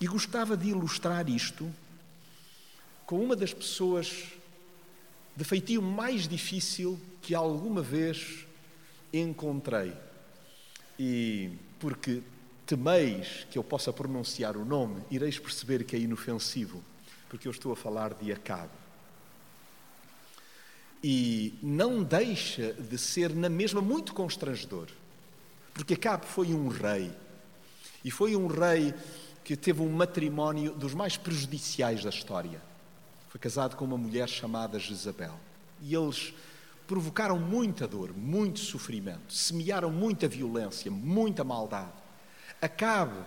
E 0.00 0.06
gostava 0.06 0.56
de 0.56 0.68
ilustrar 0.68 1.28
isto 1.28 1.70
com 3.04 3.22
uma 3.22 3.36
das 3.36 3.52
pessoas 3.52 4.24
de 5.36 5.44
feitio 5.44 5.82
mais 5.82 6.26
difícil 6.26 6.98
que 7.20 7.34
alguma 7.34 7.82
vez 7.82 8.46
encontrei 9.12 9.92
e 10.98 11.50
porque 11.78 12.22
temeis 12.66 13.46
que 13.50 13.58
eu 13.58 13.64
possa 13.64 13.92
pronunciar 13.92 14.56
o 14.56 14.64
nome, 14.64 15.02
ireis 15.10 15.38
perceber 15.38 15.82
que 15.82 15.96
é 15.96 15.98
inofensivo, 15.98 16.84
porque 17.28 17.48
eu 17.48 17.52
estou 17.52 17.72
a 17.72 17.76
falar 17.76 18.14
de 18.14 18.30
Acabe. 18.30 18.70
E 21.02 21.54
não 21.62 22.02
deixa 22.02 22.74
de 22.74 22.98
ser, 22.98 23.34
na 23.34 23.48
mesma, 23.48 23.80
muito 23.80 24.12
constrangedor, 24.12 24.88
porque 25.72 25.94
Acabe 25.94 26.26
foi 26.26 26.48
um 26.54 26.68
rei, 26.68 27.10
e 28.04 28.10
foi 28.10 28.36
um 28.36 28.46
rei 28.46 28.94
que 29.44 29.56
teve 29.56 29.82
um 29.82 29.90
matrimónio 29.90 30.72
dos 30.74 30.94
mais 30.94 31.16
prejudiciais 31.16 32.04
da 32.04 32.10
história. 32.10 32.60
Foi 33.28 33.40
casado 33.40 33.76
com 33.76 33.84
uma 33.84 33.96
mulher 33.96 34.28
chamada 34.28 34.78
Jezabel. 34.78 35.38
E 35.80 35.94
eles 35.94 36.34
provocaram 36.86 37.38
muita 37.38 37.86
dor, 37.86 38.12
muito 38.12 38.58
sofrimento, 38.58 39.32
semearam 39.32 39.90
muita 39.90 40.26
violência, 40.26 40.90
muita 40.90 41.44
maldade. 41.44 41.92
Acabe, 42.60 43.18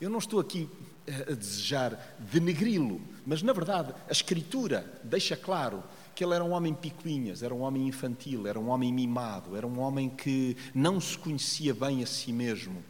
eu 0.00 0.10
não 0.10 0.18
estou 0.18 0.38
aqui 0.38 0.68
a 1.06 1.32
desejar 1.32 2.16
denegri-lo, 2.18 3.00
mas 3.26 3.42
na 3.42 3.52
verdade 3.52 3.94
a 4.08 4.12
Escritura 4.12 5.00
deixa 5.02 5.36
claro 5.36 5.82
que 6.14 6.22
ele 6.22 6.34
era 6.34 6.44
um 6.44 6.50
homem 6.50 6.74
picuinhas, 6.74 7.42
era 7.42 7.54
um 7.54 7.62
homem 7.62 7.88
infantil, 7.88 8.46
era 8.46 8.60
um 8.60 8.68
homem 8.68 8.92
mimado, 8.92 9.56
era 9.56 9.66
um 9.66 9.80
homem 9.80 10.10
que 10.10 10.56
não 10.74 11.00
se 11.00 11.16
conhecia 11.16 11.72
bem 11.72 12.02
a 12.02 12.06
si 12.06 12.30
mesmo 12.30 12.84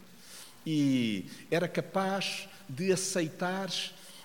e 0.71 1.25
era 1.51 1.67
capaz 1.67 2.49
de 2.69 2.93
aceitar 2.93 3.71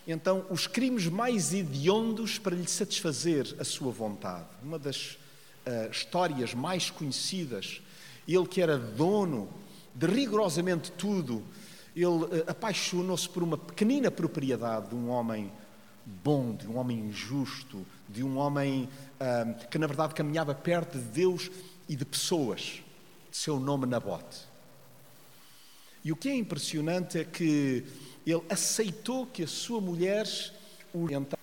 então 0.08 0.45
os 0.49 0.67
crimes 0.67 1.08
mais 1.08 1.53
hediondos 1.53 2.38
para 2.38 2.56
lhe 2.56 2.67
satisfazer 2.67 3.56
a 3.58 3.63
sua 3.63 3.91
vontade. 3.91 4.47
Uma 4.62 4.77
das 4.77 5.17
uh, 5.65 5.89
histórias 5.89 6.53
mais 6.53 6.89
conhecidas, 6.89 7.82
ele 8.27 8.45
que 8.45 8.62
era 8.62 8.77
dono 8.77 9.49
de 9.95 10.08
rigorosamente 10.08 10.91
tudo, 10.91 11.41
ele 11.95 12.06
uh, 12.06 12.43
apaixonou-se 12.47 13.29
por 13.29 13.43
uma 13.43 13.58
pequenina 13.58 14.12
propriedade 14.12 14.89
de 14.89 14.95
um 14.95 15.10
homem 15.10 15.49
bom, 16.06 16.53
de 16.53 16.67
um 16.67 16.77
homem 16.77 17.10
justo, 17.12 17.86
de 18.10 18.23
um 18.23 18.38
homem 18.38 18.89
uh, 19.21 19.67
que 19.69 19.77
na 19.77 19.88
verdade 19.88 20.13
caminhava 20.13 20.53
perto 20.53 20.97
de 20.97 21.06
Deus 21.06 21.49
e 21.88 21.95
de 21.95 22.03
pessoas, 22.03 22.82
de 23.32 23.38
seu 23.38 23.58
nome 23.58 23.86
Nabote. 23.86 24.51
E 26.03 26.12
o 26.12 26.15
que 26.17 26.27
é 26.27 26.36
impressionante 26.36 27.19
é 27.19 27.23
que 27.23 27.86
ele 28.26 28.44
aceitou 28.50 29.26
que 29.26 29.44
a 29.44 29.48
sua 29.48 29.82
mulher 29.82 30.26
o 30.94 31.04
orientasse. 31.04 31.42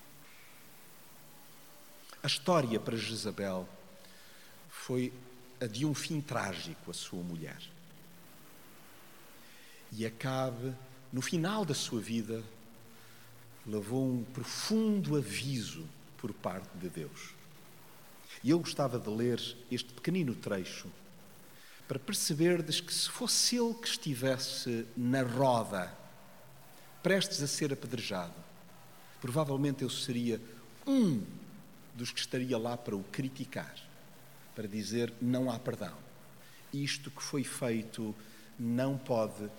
A 2.23 2.27
história 2.27 2.79
para 2.79 2.95
Jezabel 2.97 3.67
foi 4.69 5.13
a 5.59 5.67
de 5.67 5.85
um 5.85 5.93
fim 5.93 6.21
trágico 6.21 6.89
a 6.89 6.93
sua 6.93 7.21
mulher. 7.21 7.61
E 9.91 10.05
Acabe, 10.05 10.73
no 11.11 11.21
final 11.21 11.65
da 11.65 11.73
sua 11.73 11.99
vida, 11.99 12.43
levou 13.65 14.07
um 14.07 14.23
profundo 14.23 15.17
aviso 15.17 15.87
por 16.17 16.33
parte 16.33 16.69
de 16.77 16.89
Deus. 16.89 17.33
E 18.43 18.49
eu 18.49 18.59
gostava 18.59 18.97
de 18.97 19.09
ler 19.09 19.39
este 19.69 19.93
pequenino 19.93 20.33
trecho 20.33 20.87
para 21.87 21.99
perceberdes 21.99 22.79
que 22.79 22.93
se 22.93 23.09
fosse 23.09 23.57
ele 23.57 23.73
que 23.73 23.87
estivesse 23.87 24.85
na 24.95 25.21
roda, 25.21 25.95
prestes 27.03 27.41
a 27.41 27.47
ser 27.47 27.73
apedrejado, 27.73 28.33
provavelmente 29.19 29.83
eu 29.83 29.89
seria 29.89 30.39
um 30.85 31.21
dos 31.95 32.11
que 32.11 32.19
estaria 32.19 32.57
lá 32.57 32.77
para 32.77 32.95
o 32.95 33.03
criticar 33.03 33.75
para 34.55 34.67
dizer 34.67 35.13
não 35.21 35.49
há 35.49 35.57
perdão. 35.57 35.95
Isto 36.73 37.09
que 37.11 37.21
foi 37.21 37.43
feito 37.43 38.15
não 38.59 38.97
pode, 38.97 39.49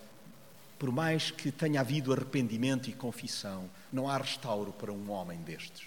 por 0.79 0.91
mais 0.91 1.31
que 1.31 1.51
tenha 1.51 1.81
havido 1.81 2.13
arrependimento 2.13 2.89
e 2.89 2.93
confissão, 2.93 3.69
não 3.93 4.09
há 4.09 4.17
restauro 4.17 4.73
para 4.73 4.93
um 4.93 5.11
homem 5.11 5.41
destes. 5.43 5.87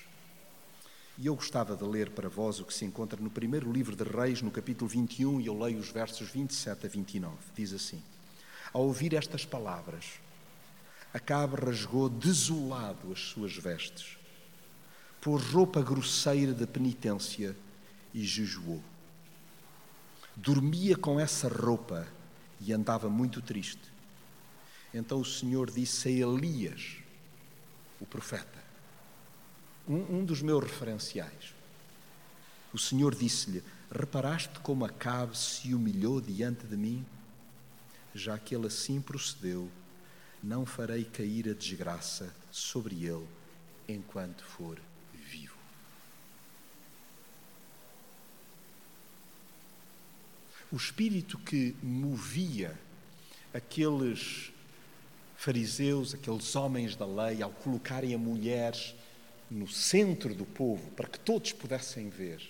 E 1.17 1.27
eu 1.27 1.35
gostava 1.35 1.77
de 1.77 1.83
ler 1.83 2.09
para 2.09 2.27
vós 2.27 2.59
o 2.59 2.65
que 2.65 2.73
se 2.73 2.83
encontra 2.83 3.21
no 3.21 3.29
primeiro 3.29 3.71
livro 3.71 3.95
de 3.95 4.03
Reis, 4.03 4.41
no 4.41 4.51
capítulo 4.51 4.89
21, 4.89 5.39
e 5.39 5.47
eu 5.47 5.57
leio 5.57 5.79
os 5.79 5.89
versos 5.89 6.29
27 6.29 6.85
a 6.85 6.89
29. 6.89 7.35
Diz 7.55 7.71
assim: 7.71 8.01
Ao 8.73 8.83
ouvir 8.83 9.13
estas 9.13 9.45
palavras, 9.45 10.19
Acabe 11.15 11.55
rasgou 11.55 12.09
desolado 12.09 13.11
as 13.11 13.19
suas 13.19 13.55
vestes, 13.55 14.17
pôs 15.21 15.41
roupa 15.45 15.81
grosseira 15.81 16.53
de 16.53 16.67
penitência 16.67 17.55
e 18.13 18.23
jejuou 18.23 18.83
dormia 20.35 20.97
com 20.97 21.19
essa 21.19 21.47
roupa 21.47 22.07
e 22.59 22.73
andava 22.73 23.09
muito 23.09 23.41
triste. 23.41 23.93
Então 24.93 25.19
o 25.19 25.25
Senhor 25.25 25.71
disse 25.71 26.07
a 26.07 26.11
Elias, 26.11 26.97
o 27.99 28.05
profeta, 28.05 28.63
um, 29.87 30.17
um 30.17 30.25
dos 30.25 30.41
meus 30.41 30.63
referenciais. 30.63 31.53
O 32.73 32.77
Senhor 32.77 33.15
disse-lhe: 33.15 33.63
Reparaste 33.91 34.59
como 34.59 34.83
Acabe 34.83 35.37
se 35.37 35.73
humilhou 35.73 36.19
diante 36.19 36.65
de 36.65 36.75
mim? 36.75 37.05
Já 38.13 38.37
que 38.37 38.55
ele 38.55 38.67
assim 38.67 39.01
procedeu, 39.01 39.69
não 40.45 40.65
farei 40.65 41.03
cair 41.03 41.49
a 41.49 41.53
desgraça 41.53 42.33
sobre 42.51 43.05
ele 43.05 43.27
enquanto 43.87 44.43
for 44.43 44.79
o 50.71 50.77
espírito 50.77 51.37
que 51.37 51.73
movia 51.81 52.77
aqueles 53.53 54.51
fariseus, 55.37 56.13
aqueles 56.13 56.53
homens 56.53 56.97
da 56.97 57.05
lei, 57.05 57.41
ao 57.41 57.49
colocarem 57.49 58.13
a 58.13 58.17
mulher 58.17 58.75
no 59.49 59.69
centro 59.69 60.35
do 60.35 60.45
povo, 60.45 60.91
para 60.91 61.07
que 61.07 61.17
todos 61.17 61.53
pudessem 61.53 62.09
ver. 62.09 62.41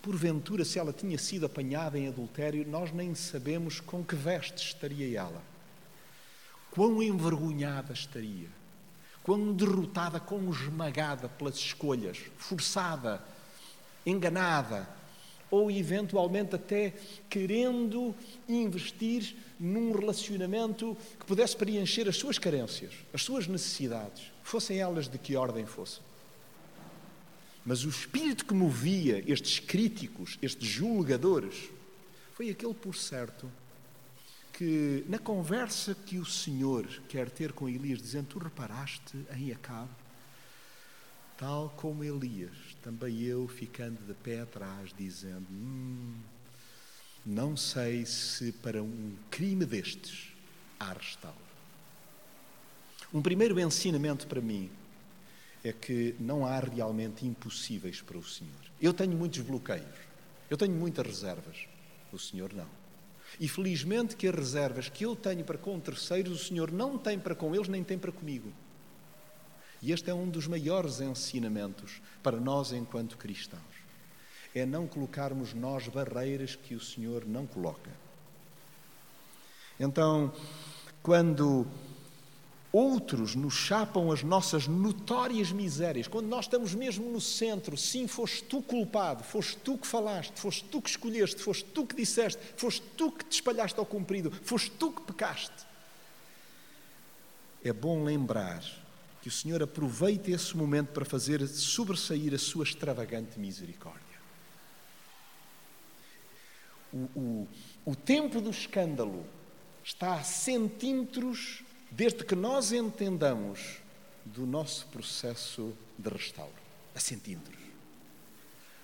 Porventura, 0.00 0.64
se 0.64 0.78
ela 0.78 0.94
tinha 0.94 1.18
sido 1.18 1.44
apanhada 1.44 1.98
em 1.98 2.08
adultério, 2.08 2.66
nós 2.66 2.90
nem 2.90 3.14
sabemos 3.14 3.80
com 3.80 4.02
que 4.02 4.14
vestes 4.14 4.68
estaria 4.68 5.18
ela. 5.18 5.49
Quão 6.70 7.02
envergonhada 7.02 7.92
estaria. 7.92 8.48
quão 9.22 9.52
derrotada, 9.52 10.18
quão 10.18 10.50
esmagada 10.50 11.28
pelas 11.28 11.56
escolhas, 11.56 12.18
forçada, 12.38 13.22
enganada, 14.04 14.88
ou 15.50 15.70
eventualmente 15.70 16.54
até 16.54 16.94
querendo 17.28 18.14
investir 18.48 19.36
num 19.58 19.92
relacionamento 19.92 20.96
que 21.18 21.26
pudesse 21.26 21.56
preencher 21.56 22.08
as 22.08 22.16
suas 22.16 22.38
carências, 22.38 22.92
as 23.12 23.22
suas 23.22 23.46
necessidades, 23.46 24.30
fossem 24.42 24.78
elas 24.78 25.08
de 25.08 25.18
que 25.18 25.36
ordem 25.36 25.66
fossem. 25.66 26.02
Mas 27.64 27.84
o 27.84 27.88
espírito 27.88 28.46
que 28.46 28.54
movia 28.54 29.22
estes 29.30 29.58
críticos, 29.58 30.38
estes 30.40 30.66
julgadores, 30.66 31.68
foi 32.32 32.48
aquele, 32.48 32.72
por 32.72 32.96
certo, 32.96 33.50
que 34.60 35.06
na 35.08 35.18
conversa 35.18 35.94
que 35.94 36.18
o 36.18 36.26
Senhor 36.26 36.86
quer 37.08 37.30
ter 37.30 37.50
com 37.50 37.66
Elias, 37.66 37.98
dizendo: 37.98 38.26
Tu 38.26 38.38
reparaste 38.38 39.16
em 39.34 39.50
Acabe, 39.52 39.88
tal 41.38 41.70
como 41.78 42.04
Elias, 42.04 42.52
também 42.82 43.22
eu 43.22 43.48
ficando 43.48 43.98
de 44.06 44.12
pé 44.12 44.42
atrás, 44.42 44.90
dizendo: 44.98 45.46
hum, 45.50 46.14
Não 47.24 47.56
sei 47.56 48.04
se 48.04 48.52
para 48.52 48.82
um 48.82 49.16
crime 49.30 49.64
destes 49.64 50.30
há 50.78 50.92
restauro. 50.92 51.38
Um 53.14 53.22
primeiro 53.22 53.58
ensinamento 53.58 54.26
para 54.26 54.42
mim 54.42 54.70
é 55.64 55.72
que 55.72 56.14
não 56.20 56.44
há 56.44 56.60
realmente 56.60 57.26
impossíveis 57.26 58.02
para 58.02 58.18
o 58.18 58.22
Senhor. 58.22 58.52
Eu 58.78 58.92
tenho 58.92 59.16
muitos 59.16 59.40
bloqueios, 59.40 59.88
eu 60.50 60.56
tenho 60.58 60.74
muitas 60.74 61.06
reservas, 61.06 61.66
o 62.12 62.18
Senhor 62.18 62.52
não. 62.52 62.79
E 63.38 63.48
felizmente 63.48 64.16
que 64.16 64.26
as 64.26 64.34
reservas 64.34 64.88
que 64.88 65.04
eu 65.04 65.14
tenho 65.14 65.44
para 65.44 65.58
com 65.58 65.78
terceiros, 65.78 66.42
o 66.42 66.44
Senhor 66.44 66.72
não 66.72 66.98
tem 66.98 67.18
para 67.18 67.34
com 67.34 67.54
eles, 67.54 67.68
nem 67.68 67.84
tem 67.84 67.98
para 67.98 68.12
comigo. 68.12 68.52
E 69.82 69.92
este 69.92 70.10
é 70.10 70.14
um 70.14 70.28
dos 70.28 70.46
maiores 70.46 71.00
ensinamentos 71.00 72.02
para 72.22 72.38
nós 72.38 72.72
enquanto 72.72 73.16
cristãos. 73.16 73.62
É 74.54 74.66
não 74.66 74.86
colocarmos 74.86 75.54
nós 75.54 75.86
barreiras 75.88 76.56
que 76.56 76.74
o 76.74 76.80
Senhor 76.80 77.24
não 77.24 77.46
coloca. 77.46 77.90
Então, 79.78 80.32
quando 81.02 81.66
outros 82.72 83.34
nos 83.34 83.54
chapam 83.54 84.12
as 84.12 84.22
nossas 84.22 84.68
notórias 84.68 85.50
misérias, 85.50 86.06
quando 86.06 86.26
nós 86.26 86.44
estamos 86.44 86.74
mesmo 86.74 87.10
no 87.10 87.20
centro, 87.20 87.76
sim, 87.76 88.06
foste 88.06 88.44
tu 88.44 88.62
culpado, 88.62 89.24
foste 89.24 89.56
tu 89.56 89.76
que 89.76 89.86
falaste, 89.86 90.38
foste 90.38 90.64
tu 90.64 90.80
que 90.80 90.90
escolheste, 90.90 91.42
foste 91.42 91.64
tu 91.64 91.84
que 91.84 91.96
disseste, 91.96 92.40
foste 92.56 92.82
tu 92.96 93.10
que 93.10 93.24
te 93.24 93.34
espalhaste 93.34 93.78
ao 93.78 93.86
comprido, 93.86 94.30
foste 94.42 94.70
tu 94.70 94.92
que 94.92 95.02
pecaste. 95.02 95.66
É 97.62 97.72
bom 97.72 98.04
lembrar 98.04 98.62
que 99.20 99.28
o 99.28 99.32
Senhor 99.32 99.62
aproveite 99.62 100.30
esse 100.30 100.56
momento 100.56 100.92
para 100.92 101.04
fazer 101.04 101.46
sobressair 101.46 102.32
a 102.32 102.38
sua 102.38 102.64
extravagante 102.64 103.38
misericórdia. 103.38 104.00
O, 106.92 106.98
o, 107.14 107.48
o 107.84 107.96
tempo 107.96 108.40
do 108.40 108.50
escândalo 108.50 109.24
está 109.84 110.14
a 110.14 110.22
centímetros 110.22 111.62
desde 111.90 112.24
que 112.24 112.34
nós 112.34 112.72
entendamos 112.72 113.78
do 114.24 114.46
nosso 114.46 114.86
processo 114.86 115.72
de 115.98 116.08
restauro, 116.08 116.52
a 116.94 117.00
centímetros. 117.00 117.58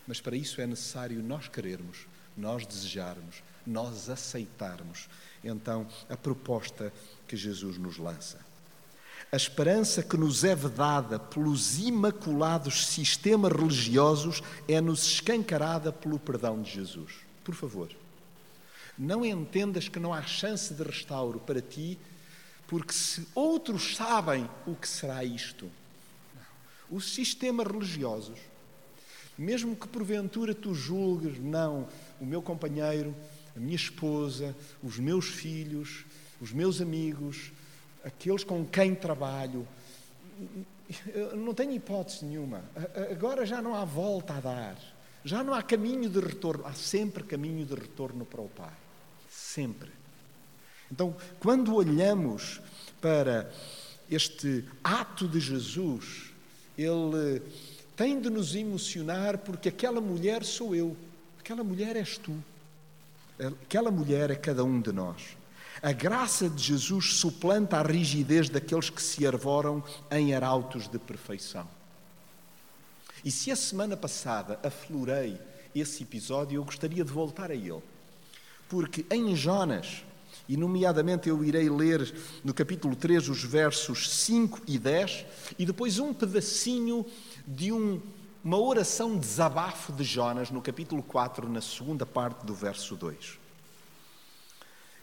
Mas 0.06 0.20
para 0.20 0.36
isso 0.36 0.60
é 0.60 0.66
necessário 0.66 1.22
nós 1.22 1.48
querermos, 1.48 2.06
nós 2.36 2.66
desejarmos, 2.66 3.42
nós 3.66 4.08
aceitarmos 4.08 5.08
então 5.42 5.86
a 6.08 6.16
proposta 6.16 6.92
que 7.26 7.36
Jesus 7.36 7.78
nos 7.78 7.98
lança. 7.98 8.38
A 9.30 9.36
esperança 9.36 10.02
que 10.02 10.16
nos 10.16 10.44
é 10.44 10.54
vedada 10.54 11.18
pelos 11.18 11.78
imaculados 11.78 12.86
sistemas 12.86 13.52
religiosos 13.52 14.42
é-nos 14.68 15.04
escancarada 15.04 15.92
pelo 15.92 16.18
perdão 16.18 16.62
de 16.62 16.70
Jesus. 16.70 17.12
Por 17.42 17.54
favor, 17.54 17.90
não 18.96 19.24
entendas 19.24 19.88
que 19.88 19.98
não 19.98 20.14
há 20.14 20.22
chance 20.22 20.72
de 20.72 20.82
restauro 20.82 21.40
para 21.40 21.60
ti 21.60 21.98
porque 22.66 22.92
se 22.92 23.26
outros 23.34 23.96
sabem 23.96 24.48
o 24.66 24.74
que 24.74 24.88
será 24.88 25.22
isto, 25.24 25.70
os 26.90 27.14
sistemas 27.14 27.66
religiosos, 27.66 28.38
mesmo 29.36 29.76
que 29.76 29.86
porventura 29.88 30.54
tu 30.54 30.74
julgues, 30.74 31.38
não, 31.38 31.88
o 32.20 32.24
meu 32.24 32.40
companheiro, 32.40 33.14
a 33.54 33.60
minha 33.60 33.76
esposa, 33.76 34.54
os 34.82 34.98
meus 34.98 35.26
filhos, 35.26 36.04
os 36.40 36.52
meus 36.52 36.80
amigos, 36.80 37.52
aqueles 38.04 38.44
com 38.44 38.64
quem 38.64 38.94
trabalho, 38.94 39.66
eu 41.12 41.36
não 41.36 41.52
tenho 41.52 41.72
hipótese 41.72 42.24
nenhuma. 42.24 42.62
Agora 43.10 43.44
já 43.44 43.60
não 43.60 43.74
há 43.74 43.84
volta 43.84 44.34
a 44.34 44.40
dar. 44.40 44.76
Já 45.24 45.42
não 45.42 45.52
há 45.52 45.62
caminho 45.62 46.08
de 46.08 46.20
retorno. 46.20 46.64
Há 46.64 46.72
sempre 46.72 47.24
caminho 47.24 47.66
de 47.66 47.74
retorno 47.74 48.24
para 48.24 48.40
o 48.40 48.48
Pai. 48.48 48.72
Sempre. 49.28 49.90
Então, 50.90 51.16
quando 51.40 51.74
olhamos 51.74 52.60
para 53.00 53.50
este 54.10 54.64
ato 54.82 55.26
de 55.26 55.40
Jesus, 55.40 56.30
ele 56.78 57.42
tem 57.96 58.20
de 58.20 58.30
nos 58.30 58.54
emocionar 58.54 59.38
porque 59.38 59.68
aquela 59.68 60.00
mulher 60.00 60.44
sou 60.44 60.74
eu, 60.74 60.96
aquela 61.40 61.64
mulher 61.64 61.96
és 61.96 62.18
tu, 62.18 62.36
aquela 63.64 63.90
mulher 63.90 64.30
é 64.30 64.36
cada 64.36 64.64
um 64.64 64.80
de 64.80 64.92
nós. 64.92 65.36
A 65.82 65.92
graça 65.92 66.48
de 66.48 66.62
Jesus 66.62 67.14
suplanta 67.14 67.76
a 67.76 67.82
rigidez 67.82 68.48
daqueles 68.48 68.88
que 68.88 69.02
se 69.02 69.26
arvoram 69.26 69.84
em 70.10 70.34
arautos 70.34 70.88
de 70.88 70.98
perfeição. 70.98 71.68
E 73.24 73.30
se 73.30 73.50
a 73.50 73.56
semana 73.56 73.96
passada 73.96 74.58
aflorei 74.62 75.38
esse 75.74 76.02
episódio, 76.02 76.56
eu 76.56 76.64
gostaria 76.64 77.04
de 77.04 77.12
voltar 77.12 77.50
a 77.50 77.54
ele. 77.54 77.82
Porque 78.68 79.04
em 79.10 79.34
Jonas, 79.36 80.02
e, 80.48 80.56
nomeadamente, 80.56 81.28
eu 81.28 81.44
irei 81.44 81.68
ler 81.68 82.14
no 82.44 82.54
capítulo 82.54 82.94
3 82.94 83.28
os 83.28 83.42
versos 83.42 84.10
5 84.10 84.62
e 84.66 84.78
10 84.78 85.26
e 85.58 85.66
depois 85.66 85.98
um 85.98 86.14
pedacinho 86.14 87.04
de 87.46 87.72
um, 87.72 88.00
uma 88.44 88.58
oração 88.58 89.14
de 89.14 89.20
desabafo 89.20 89.92
de 89.92 90.04
Jonas 90.04 90.50
no 90.50 90.62
capítulo 90.62 91.02
4, 91.02 91.48
na 91.48 91.60
segunda 91.60 92.06
parte 92.06 92.46
do 92.46 92.54
verso 92.54 92.94
2. 92.94 93.38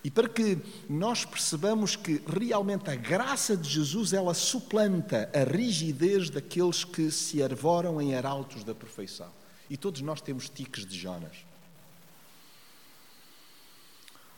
E 0.03 0.11
para 0.11 0.27
que 0.27 0.57
nós 0.89 1.23
percebamos 1.23 1.95
que 1.95 2.21
realmente 2.27 2.89
a 2.89 2.95
graça 2.95 3.55
de 3.55 3.69
Jesus 3.69 4.11
ela 4.11 4.33
suplanta 4.33 5.29
a 5.33 5.43
rigidez 5.49 6.29
daqueles 6.29 6.83
que 6.83 7.09
se 7.09 7.41
arvoram 7.41 8.01
em 8.01 8.13
arautos 8.13 8.63
da 8.63 8.75
perfeição. 8.75 9.29
E 9.69 9.77
todos 9.77 10.01
nós 10.01 10.19
temos 10.19 10.49
tiques 10.49 10.85
de 10.85 10.97
Jonas. 10.97 11.52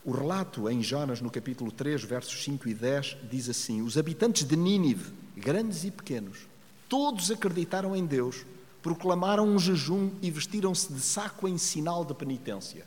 O 0.05 0.11
relato 0.11 0.69
em 0.69 0.83
Jonas, 0.83 1.19
no 1.19 1.31
capítulo 1.31 1.71
3, 1.71 2.03
versos 2.03 2.43
5 2.43 2.69
e 2.69 2.75
10, 2.75 3.17
diz 3.27 3.49
assim: 3.49 3.81
Os 3.81 3.97
habitantes 3.97 4.47
de 4.47 4.55
Nínive, 4.55 5.11
grandes 5.35 5.83
e 5.83 5.89
pequenos, 5.89 6.47
todos 6.87 7.31
acreditaram 7.31 7.95
em 7.95 8.05
Deus, 8.05 8.45
proclamaram 8.83 9.47
um 9.47 9.57
jejum 9.57 10.11
e 10.21 10.29
vestiram-se 10.29 10.93
de 10.93 10.99
saco 10.99 11.47
em 11.47 11.57
sinal 11.57 12.05
de 12.05 12.13
penitência. 12.13 12.85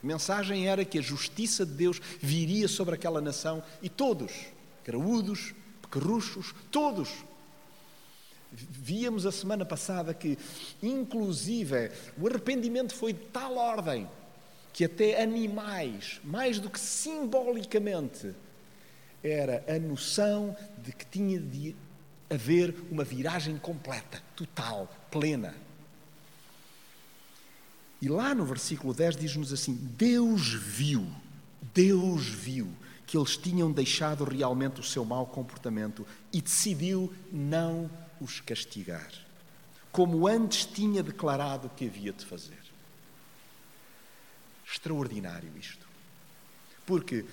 A 0.00 0.06
mensagem 0.06 0.68
era 0.68 0.84
que 0.84 1.00
a 1.00 1.02
justiça 1.02 1.66
de 1.66 1.72
Deus 1.72 2.00
viria 2.20 2.68
sobre 2.68 2.94
aquela 2.94 3.20
nação 3.20 3.64
e 3.82 3.88
todos, 3.88 4.30
graúdos, 4.84 5.52
pequerruchos, 5.82 6.54
todos. 6.70 7.08
Víamos 8.52 9.26
a 9.26 9.32
semana 9.32 9.64
passada 9.64 10.14
que, 10.14 10.38
inclusive, 10.80 11.90
o 12.16 12.28
arrependimento 12.28 12.94
foi 12.94 13.12
de 13.12 13.24
tal 13.26 13.56
ordem 13.56 14.08
que 14.72 14.84
até 14.84 15.22
animais, 15.22 16.20
mais 16.24 16.58
do 16.58 16.70
que 16.70 16.78
simbolicamente, 16.78 18.34
era 19.22 19.64
a 19.68 19.78
noção 19.78 20.56
de 20.78 20.92
que 20.92 21.04
tinha 21.04 21.38
de 21.38 21.74
haver 22.30 22.74
uma 22.90 23.04
viragem 23.04 23.58
completa, 23.58 24.22
total, 24.36 24.88
plena. 25.10 25.54
E 28.00 28.08
lá 28.08 28.34
no 28.34 28.46
versículo 28.46 28.94
10 28.94 29.16
diz-nos 29.16 29.52
assim: 29.52 29.74
Deus 29.74 30.54
viu, 30.54 31.06
Deus 31.74 32.26
viu 32.26 32.68
que 33.06 33.16
eles 33.16 33.36
tinham 33.36 33.70
deixado 33.72 34.24
realmente 34.24 34.80
o 34.80 34.84
seu 34.84 35.04
mau 35.04 35.26
comportamento 35.26 36.06
e 36.32 36.40
decidiu 36.40 37.12
não 37.30 37.90
os 38.20 38.40
castigar, 38.40 39.10
como 39.90 40.28
antes 40.28 40.64
tinha 40.64 41.02
declarado 41.02 41.70
que 41.76 41.86
havia 41.86 42.12
de 42.12 42.24
fazer. 42.24 42.69
Extraordinário 44.70 45.50
isto. 45.58 45.86
Porque, 46.86 47.24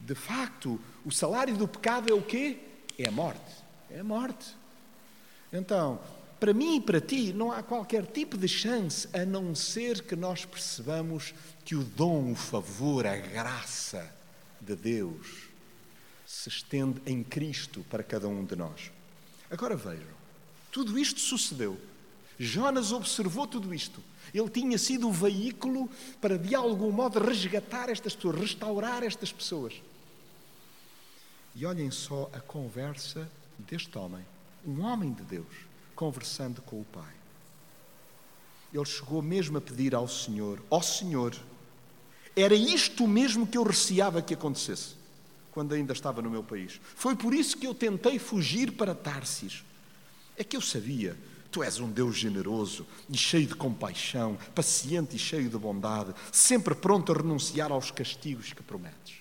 de 0.00 0.14
facto, 0.14 0.80
o 1.04 1.10
salário 1.10 1.56
do 1.56 1.68
pecado 1.68 2.10
é 2.10 2.14
o 2.14 2.22
quê? 2.22 2.58
É 2.98 3.08
a 3.08 3.12
morte. 3.12 3.54
É 3.90 4.00
a 4.00 4.04
morte. 4.04 4.56
Então, 5.52 6.00
para 6.38 6.54
mim 6.54 6.76
e 6.76 6.80
para 6.80 7.00
ti, 7.00 7.32
não 7.32 7.52
há 7.52 7.62
qualquer 7.62 8.06
tipo 8.06 8.36
de 8.36 8.48
chance 8.48 9.08
a 9.12 9.24
não 9.24 9.54
ser 9.54 10.02
que 10.02 10.16
nós 10.16 10.44
percebamos 10.44 11.34
que 11.64 11.74
o 11.74 11.84
dom, 11.84 12.32
o 12.32 12.34
favor, 12.34 13.06
a 13.06 13.16
graça 13.16 14.10
de 14.60 14.74
Deus 14.74 15.50
se 16.26 16.48
estende 16.48 17.00
em 17.04 17.22
Cristo 17.22 17.84
para 17.90 18.02
cada 18.02 18.28
um 18.28 18.44
de 18.44 18.56
nós. 18.56 18.90
Agora 19.50 19.76
vejam, 19.76 20.06
tudo 20.70 20.98
isto 20.98 21.20
sucedeu. 21.20 21.78
Jonas 22.38 22.92
observou 22.92 23.46
tudo 23.46 23.74
isto. 23.74 24.02
Ele 24.32 24.48
tinha 24.48 24.78
sido 24.78 25.08
o 25.08 25.12
veículo 25.12 25.88
para, 26.20 26.38
de 26.38 26.54
algum 26.54 26.90
modo, 26.90 27.18
resgatar 27.18 27.88
estas 27.88 28.14
pessoas, 28.14 28.40
restaurar 28.40 29.02
estas 29.02 29.32
pessoas. 29.32 29.74
E 31.54 31.66
olhem 31.66 31.90
só 31.90 32.30
a 32.32 32.40
conversa 32.40 33.30
deste 33.58 33.96
homem, 33.98 34.24
um 34.64 34.82
homem 34.82 35.12
de 35.12 35.22
Deus, 35.22 35.54
conversando 35.94 36.62
com 36.62 36.80
o 36.80 36.84
Pai. 36.84 37.14
Ele 38.72 38.84
chegou 38.84 39.20
mesmo 39.20 39.58
a 39.58 39.60
pedir 39.60 39.94
ao 39.94 40.06
Senhor: 40.06 40.62
Ó 40.70 40.78
oh 40.78 40.82
Senhor, 40.82 41.36
era 42.36 42.54
isto 42.54 43.06
mesmo 43.06 43.46
que 43.46 43.58
eu 43.58 43.64
receava 43.64 44.22
que 44.22 44.34
acontecesse, 44.34 44.94
quando 45.50 45.74
ainda 45.74 45.92
estava 45.92 46.22
no 46.22 46.30
meu 46.30 46.44
país. 46.44 46.80
Foi 46.94 47.16
por 47.16 47.34
isso 47.34 47.58
que 47.58 47.66
eu 47.66 47.74
tentei 47.74 48.18
fugir 48.18 48.72
para 48.72 48.94
Tarsis. 48.94 49.64
É 50.36 50.44
que 50.44 50.56
eu 50.56 50.60
sabia 50.60 51.16
Tu 51.50 51.62
és 51.62 51.80
um 51.80 51.90
Deus 51.90 52.16
generoso 52.16 52.86
e 53.08 53.16
cheio 53.16 53.46
de 53.46 53.54
compaixão, 53.54 54.38
paciente 54.54 55.16
e 55.16 55.18
cheio 55.18 55.50
de 55.50 55.58
bondade, 55.58 56.14
sempre 56.30 56.74
pronto 56.74 57.12
a 57.12 57.16
renunciar 57.16 57.72
aos 57.72 57.90
castigos 57.90 58.52
que 58.52 58.62
prometes. 58.62 59.20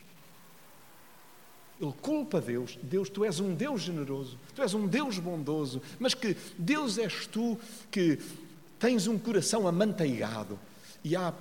Ele 1.81 1.93
culpa 2.01 2.41
Deus. 2.41 2.77
Deus, 2.83 3.09
tu 3.09 3.23
és 3.23 3.39
um 3.39 3.55
Deus 3.55 3.81
generoso, 3.81 4.37
tu 4.53 4.61
és 4.61 4.73
um 4.73 4.85
Deus 4.85 5.17
bondoso, 5.17 5.81
mas 5.97 6.13
que 6.13 6.35
Deus 6.57 6.97
és 6.97 7.25
tu 7.25 7.57
que 7.89 8.19
tens 8.77 9.07
um 9.07 9.17
coração 9.17 9.67
amanteigado 9.67 10.59
e 11.03 11.15
há, 11.15 11.33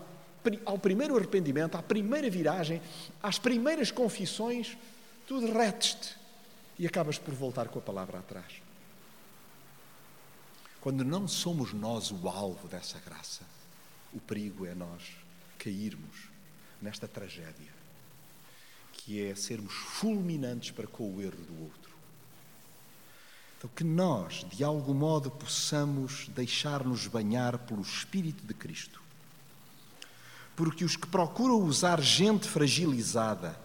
ao 0.64 0.78
primeiro 0.78 1.16
arrependimento, 1.16 1.76
à 1.76 1.82
primeira 1.82 2.30
viragem, 2.30 2.80
às 3.22 3.38
primeiras 3.38 3.90
confissões, 3.90 4.78
tu 5.26 5.40
derretes-te 5.40 6.16
e 6.78 6.86
acabas 6.86 7.18
por 7.18 7.34
voltar 7.34 7.68
com 7.68 7.80
a 7.80 7.82
palavra 7.82 8.20
atrás. 8.20 8.67
Quando 10.88 11.04
não 11.04 11.28
somos 11.28 11.74
nós 11.74 12.10
o 12.10 12.26
alvo 12.30 12.66
dessa 12.66 12.98
graça, 12.98 13.42
o 14.10 14.18
perigo 14.18 14.64
é 14.64 14.74
nós 14.74 15.02
cairmos 15.58 16.30
nesta 16.80 17.06
tragédia, 17.06 17.70
que 18.94 19.22
é 19.22 19.34
sermos 19.34 19.74
fulminantes 19.74 20.70
para 20.70 20.86
com 20.86 21.14
o 21.14 21.20
erro 21.20 21.44
do 21.44 21.62
outro. 21.62 21.90
Então, 23.58 23.68
que 23.76 23.84
nós, 23.84 24.46
de 24.50 24.64
algum 24.64 24.94
modo, 24.94 25.30
possamos 25.30 26.26
deixar-nos 26.28 27.06
banhar 27.06 27.58
pelo 27.58 27.82
Espírito 27.82 28.42
de 28.46 28.54
Cristo. 28.54 29.02
Porque 30.56 30.86
os 30.86 30.96
que 30.96 31.06
procuram 31.06 31.60
usar 31.64 32.00
gente 32.00 32.48
fragilizada 32.48 33.60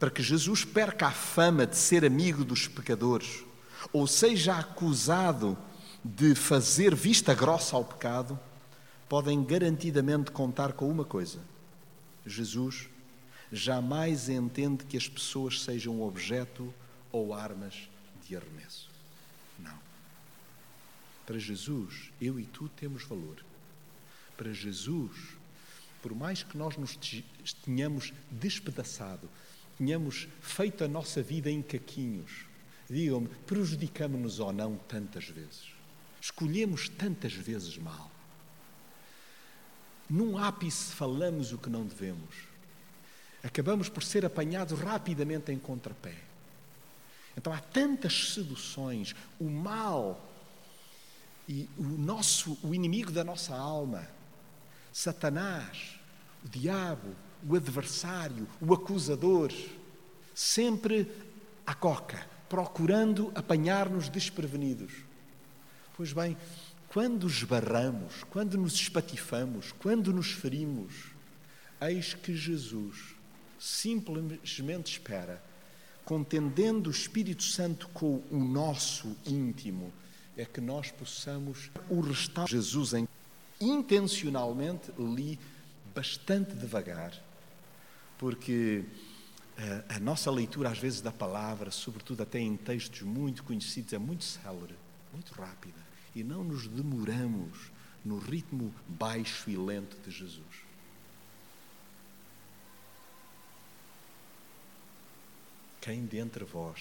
para 0.00 0.10
que 0.10 0.24
Jesus 0.24 0.64
perca 0.64 1.06
a 1.06 1.12
fama 1.12 1.68
de 1.68 1.76
ser 1.76 2.04
amigo 2.04 2.44
dos 2.44 2.66
pecadores, 2.66 3.44
ou 3.92 4.08
seja 4.08 4.58
acusado 4.58 5.56
de 6.04 6.34
fazer 6.34 6.94
vista 6.94 7.32
grossa 7.34 7.76
ao 7.76 7.84
pecado, 7.84 8.38
podem 9.08 9.42
garantidamente 9.42 10.30
contar 10.30 10.74
com 10.74 10.90
uma 10.90 11.04
coisa: 11.04 11.40
Jesus 12.26 12.88
jamais 13.50 14.28
entende 14.28 14.84
que 14.84 14.96
as 14.96 15.08
pessoas 15.08 15.62
sejam 15.62 16.02
objeto 16.02 16.72
ou 17.10 17.32
armas 17.32 17.88
de 18.26 18.36
arremesso. 18.36 18.90
Não. 19.58 19.78
Para 21.24 21.38
Jesus, 21.38 22.10
eu 22.20 22.38
e 22.38 22.44
tu 22.44 22.68
temos 22.68 23.04
valor. 23.04 23.42
Para 24.36 24.52
Jesus, 24.52 25.36
por 26.02 26.14
mais 26.14 26.42
que 26.42 26.58
nós 26.58 26.76
nos 26.76 26.98
tenhamos 27.64 28.12
despedaçado, 28.30 29.30
tenhamos 29.78 30.28
feito 30.40 30.84
a 30.84 30.88
nossa 30.88 31.22
vida 31.22 31.50
em 31.50 31.62
caquinhos, 31.62 32.44
digam-me, 32.90 33.28
prejudicamos-nos 33.46 34.40
ou 34.40 34.52
não 34.52 34.76
tantas 34.76 35.26
vezes? 35.28 35.73
Escolhemos 36.24 36.88
tantas 36.88 37.34
vezes 37.34 37.76
mal. 37.76 38.10
Num 40.08 40.38
ápice 40.38 40.94
falamos 40.94 41.52
o 41.52 41.58
que 41.58 41.68
não 41.68 41.84
devemos. 41.84 42.34
Acabamos 43.42 43.90
por 43.90 44.02
ser 44.02 44.24
apanhados 44.24 44.80
rapidamente 44.80 45.52
em 45.52 45.58
contrapé. 45.58 46.16
Então 47.36 47.52
há 47.52 47.58
tantas 47.58 48.32
seduções, 48.32 49.14
o 49.38 49.50
mal 49.50 50.26
e 51.46 51.68
o 51.76 51.82
nosso, 51.82 52.56
o 52.62 52.74
inimigo 52.74 53.12
da 53.12 53.22
nossa 53.22 53.54
alma, 53.54 54.08
Satanás, 54.94 56.00
o 56.42 56.48
diabo, 56.48 57.14
o 57.46 57.54
adversário, 57.54 58.48
o 58.62 58.72
acusador, 58.72 59.52
sempre 60.34 61.06
à 61.66 61.74
coca, 61.74 62.26
procurando 62.48 63.30
apanhar-nos 63.34 64.08
desprevenidos. 64.08 65.12
Pois 65.96 66.12
bem, 66.12 66.36
quando 66.88 67.28
esbarramos, 67.28 68.24
quando 68.30 68.58
nos 68.58 68.74
espatifamos, 68.74 69.70
quando 69.78 70.12
nos 70.12 70.32
ferimos, 70.32 70.92
eis 71.80 72.14
que 72.14 72.36
Jesus 72.36 73.14
simplesmente 73.58 74.92
espera, 74.92 75.40
contendendo 76.04 76.88
o 76.88 76.92
Espírito 76.92 77.44
Santo 77.44 77.88
com 77.88 78.20
o 78.28 78.38
nosso 78.38 79.16
íntimo, 79.24 79.92
é 80.36 80.44
que 80.44 80.60
nós 80.60 80.90
possamos 80.90 81.70
o 81.88 82.00
restaurar. 82.00 82.48
Jesus 82.48 82.92
em, 82.92 83.08
intencionalmente 83.60 84.92
li 84.98 85.38
bastante 85.94 86.56
devagar, 86.56 87.12
porque 88.18 88.84
a, 89.56 89.62
eh, 89.62 89.84
a 89.90 90.00
nossa 90.00 90.28
leitura 90.28 90.70
às 90.70 90.78
vezes 90.78 91.00
da 91.00 91.12
palavra, 91.12 91.70
sobretudo 91.70 92.24
até 92.24 92.40
em 92.40 92.56
textos 92.56 93.02
muito 93.02 93.44
conhecidos, 93.44 93.92
é 93.92 93.98
muito 93.98 94.24
célere, 94.24 94.74
muito 95.12 95.32
rápida 95.34 95.83
e 96.14 96.22
não 96.22 96.44
nos 96.44 96.66
demoramos 96.68 97.72
no 98.04 98.18
ritmo 98.18 98.72
baixo 98.86 99.50
e 99.50 99.56
lento 99.56 99.96
de 100.04 100.10
Jesus. 100.10 100.64
Quem 105.80 106.04
dentre 106.06 106.44
vós 106.44 106.80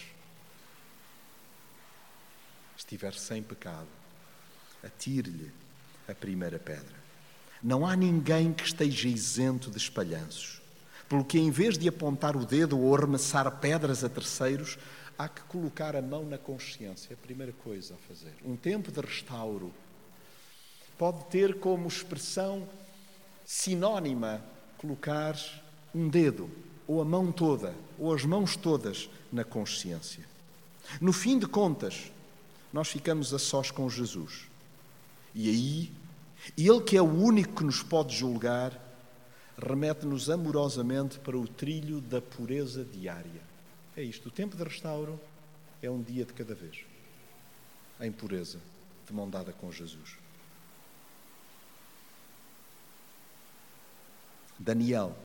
estiver 2.78 3.14
sem 3.14 3.42
pecado, 3.42 3.88
atire-lhe 4.84 5.52
a 6.08 6.14
primeira 6.14 6.60
pedra. 6.60 7.04
Não 7.62 7.86
há 7.86 7.96
ninguém 7.96 8.52
que 8.52 8.66
esteja 8.66 9.08
isento 9.08 9.72
de 9.72 9.78
espalhanços, 9.78 10.62
pelo 11.08 11.24
que 11.24 11.40
em 11.40 11.50
vez 11.50 11.78
de 11.78 11.88
apontar 11.88 12.36
o 12.36 12.46
dedo 12.46 12.78
ou 12.78 12.96
arremessar 12.96 13.50
pedras 13.60 14.04
a 14.04 14.10
terceiros, 14.10 14.78
há 15.18 15.28
que 15.28 15.42
colocar 15.44 15.96
a 15.96 16.02
mão 16.02 16.26
na 16.26 16.38
consciência, 16.38 17.14
a 17.14 17.18
primeira 17.26 17.54
coisa 17.64 17.94
a 17.96 17.98
fazer. 18.08 18.34
Um 18.44 18.56
tempo 18.56 18.92
de 18.92 19.02
restauro 19.02 19.74
pode 20.98 21.26
ter 21.26 21.60
como 21.60 21.88
expressão 21.88 22.68
sinónima 23.46 24.44
colocar 24.78 25.38
um 25.94 26.10
dedo, 26.10 26.50
ou 26.88 27.02
a 27.02 27.06
mão 27.06 27.32
toda, 27.32 27.74
ou 27.98 28.14
as 28.14 28.26
mãos 28.26 28.56
todas 28.56 29.10
na 29.32 29.44
consciência. 29.44 30.26
No 31.00 31.14
fim 31.14 31.40
de 31.40 31.46
contas, 31.46 32.12
nós 32.72 32.90
ficamos 32.90 33.34
a 33.34 33.40
sós 33.40 33.72
com 33.72 33.90
Jesus. 33.90 34.48
E 35.34 35.50
aí, 35.50 35.92
Ele 36.58 36.82
que 36.82 36.98
é 36.98 37.02
o 37.02 37.06
único 37.06 37.56
que 37.56 37.64
nos 37.64 37.82
pode 37.82 38.16
julgar, 38.16 38.80
remete-nos 39.58 40.30
amorosamente 40.30 41.20
para 41.20 41.38
o 41.38 41.48
trilho 41.48 42.02
da 42.02 42.22
pureza 42.22 42.84
diária. 42.84 43.53
É 43.96 44.02
isto. 44.02 44.30
O 44.30 44.32
tempo 44.32 44.58
de 44.58 44.64
restauro 44.64 45.20
é 45.82 45.90
um 45.90 46.02
dia 46.02 46.26
de 46.26 46.34
cada 46.34 46.56
vez. 46.56 46.86
Em 48.02 48.12
pureza, 48.12 48.60
de 49.08 49.14
mão 49.14 49.30
dada 49.30 49.54
com 49.54 49.72
Jesus. 49.72 50.18
Daniel. 54.58 55.16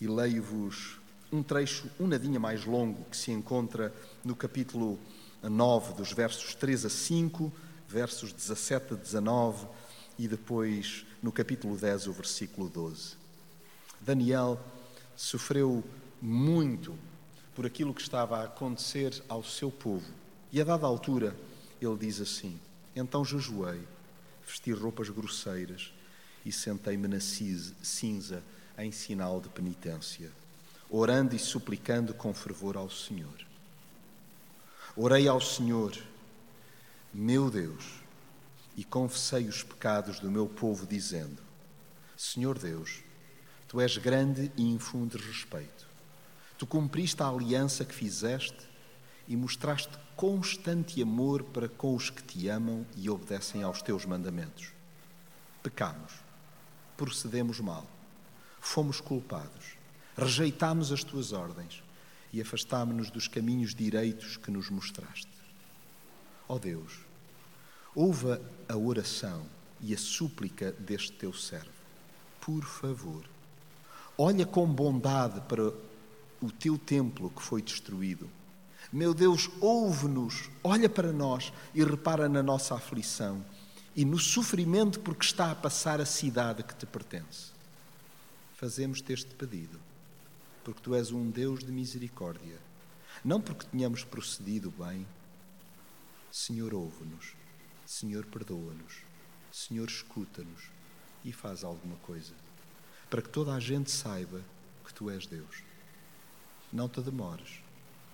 E 0.00 0.06
leio-vos 0.06 0.98
um 1.30 1.42
trecho 1.42 1.90
um 1.98 2.06
nadinha 2.06 2.38
mais 2.38 2.64
longo 2.64 3.04
que 3.04 3.16
se 3.16 3.30
encontra 3.30 3.92
no 4.24 4.36
capítulo 4.36 4.98
9, 5.42 5.94
dos 5.94 6.12
versos 6.12 6.54
3 6.54 6.84
a 6.84 6.90
5, 6.90 7.52
versos 7.88 8.32
17 8.32 8.94
a 8.94 8.96
19 8.96 9.66
e 10.18 10.28
depois 10.28 11.06
no 11.22 11.32
capítulo 11.32 11.76
10, 11.76 12.06
o 12.08 12.12
versículo 12.12 12.68
12. 12.68 13.16
Daniel 14.00 14.60
sofreu 15.16 15.82
muito 16.22 16.96
por 17.52 17.66
aquilo 17.66 17.92
que 17.92 18.00
estava 18.00 18.38
a 18.38 18.44
acontecer 18.44 19.20
ao 19.28 19.42
seu 19.42 19.72
povo. 19.72 20.06
E 20.52 20.60
a 20.60 20.64
dada 20.64 20.86
altura, 20.86 21.36
ele 21.80 21.96
diz 21.96 22.20
assim: 22.20 22.58
Então 22.94 23.24
jejuei, 23.24 23.82
vesti 24.46 24.70
roupas 24.70 25.08
grosseiras 25.08 25.92
e 26.46 26.52
sentei-me 26.52 27.08
na 27.08 27.18
cinza 27.18 28.42
em 28.78 28.92
sinal 28.92 29.40
de 29.40 29.48
penitência, 29.48 30.30
orando 30.88 31.34
e 31.34 31.38
suplicando 31.40 32.14
com 32.14 32.32
fervor 32.32 32.76
ao 32.76 32.88
Senhor. 32.88 33.44
Orei 34.96 35.26
ao 35.26 35.40
Senhor, 35.40 35.96
meu 37.12 37.50
Deus, 37.50 38.00
e 38.76 38.84
confessei 38.84 39.48
os 39.48 39.64
pecados 39.64 40.20
do 40.20 40.30
meu 40.30 40.46
povo, 40.46 40.86
dizendo: 40.86 41.42
Senhor 42.16 42.58
Deus, 42.58 43.02
tu 43.66 43.80
és 43.80 43.96
grande 43.96 44.52
e 44.56 44.62
infundes 44.62 45.24
respeito 45.24 45.91
Tu 46.62 46.66
cumpriste 46.68 47.20
a 47.24 47.28
aliança 47.28 47.84
que 47.84 47.92
fizeste 47.92 48.70
e 49.26 49.36
mostraste 49.36 49.98
constante 50.14 51.02
amor 51.02 51.42
para 51.42 51.68
com 51.68 51.96
os 51.96 52.08
que 52.08 52.22
te 52.22 52.46
amam 52.46 52.86
e 52.94 53.10
obedecem 53.10 53.64
aos 53.64 53.82
teus 53.82 54.06
mandamentos. 54.06 54.68
Pecamos, 55.60 56.12
procedemos 56.96 57.58
mal, 57.58 57.84
fomos 58.60 59.00
culpados, 59.00 59.74
rejeitámos 60.16 60.92
as 60.92 61.02
tuas 61.02 61.32
ordens 61.32 61.82
e 62.32 62.40
afastámo-nos 62.40 63.10
dos 63.10 63.26
caminhos 63.26 63.74
direitos 63.74 64.36
que 64.36 64.52
nos 64.52 64.70
mostraste. 64.70 65.26
Ó 66.48 66.54
oh 66.54 66.58
Deus, 66.60 67.00
ouve 67.92 68.40
a 68.68 68.76
oração 68.76 69.44
e 69.80 69.92
a 69.92 69.98
súplica 69.98 70.70
deste 70.70 71.10
teu 71.10 71.32
servo. 71.32 71.72
Por 72.40 72.62
favor, 72.62 73.24
olha 74.16 74.46
com 74.46 74.64
bondade 74.64 75.40
para 75.48 75.72
o 76.42 76.50
teu 76.50 76.76
templo 76.76 77.30
que 77.30 77.42
foi 77.42 77.62
destruído 77.62 78.28
meu 78.92 79.14
Deus, 79.14 79.48
ouve-nos, 79.58 80.50
olha 80.62 80.86
para 80.86 81.14
nós 81.14 81.50
e 81.74 81.82
repara 81.82 82.28
na 82.28 82.42
nossa 82.42 82.74
aflição 82.74 83.42
e 83.96 84.04
no 84.04 84.18
sofrimento 84.18 85.00
porque 85.00 85.24
está 85.24 85.50
a 85.50 85.54
passar 85.54 85.98
a 85.98 86.04
cidade 86.04 86.62
que 86.62 86.74
te 86.74 86.84
pertence. 86.84 87.52
Fazemos-te 88.54 89.10
este 89.14 89.34
pedido, 89.34 89.80
porque 90.62 90.82
tu 90.82 90.94
és 90.94 91.10
um 91.10 91.30
Deus 91.30 91.60
de 91.60 91.72
misericórdia, 91.72 92.58
não 93.24 93.40
porque 93.40 93.64
tenhamos 93.64 94.04
procedido 94.04 94.70
bem. 94.70 95.06
Senhor, 96.30 96.74
ouve-nos, 96.74 97.34
Senhor, 97.86 98.26
perdoa-nos, 98.26 98.98
Senhor, 99.50 99.88
escuta-nos 99.88 100.64
e 101.24 101.32
faz 101.32 101.64
alguma 101.64 101.96
coisa, 101.96 102.34
para 103.08 103.22
que 103.22 103.30
toda 103.30 103.54
a 103.54 103.60
gente 103.60 103.90
saiba 103.90 104.42
que 104.84 104.92
tu 104.92 105.08
és 105.08 105.26
Deus. 105.26 105.71
Não 106.72 106.88
te 106.88 107.00
demores 107.00 107.62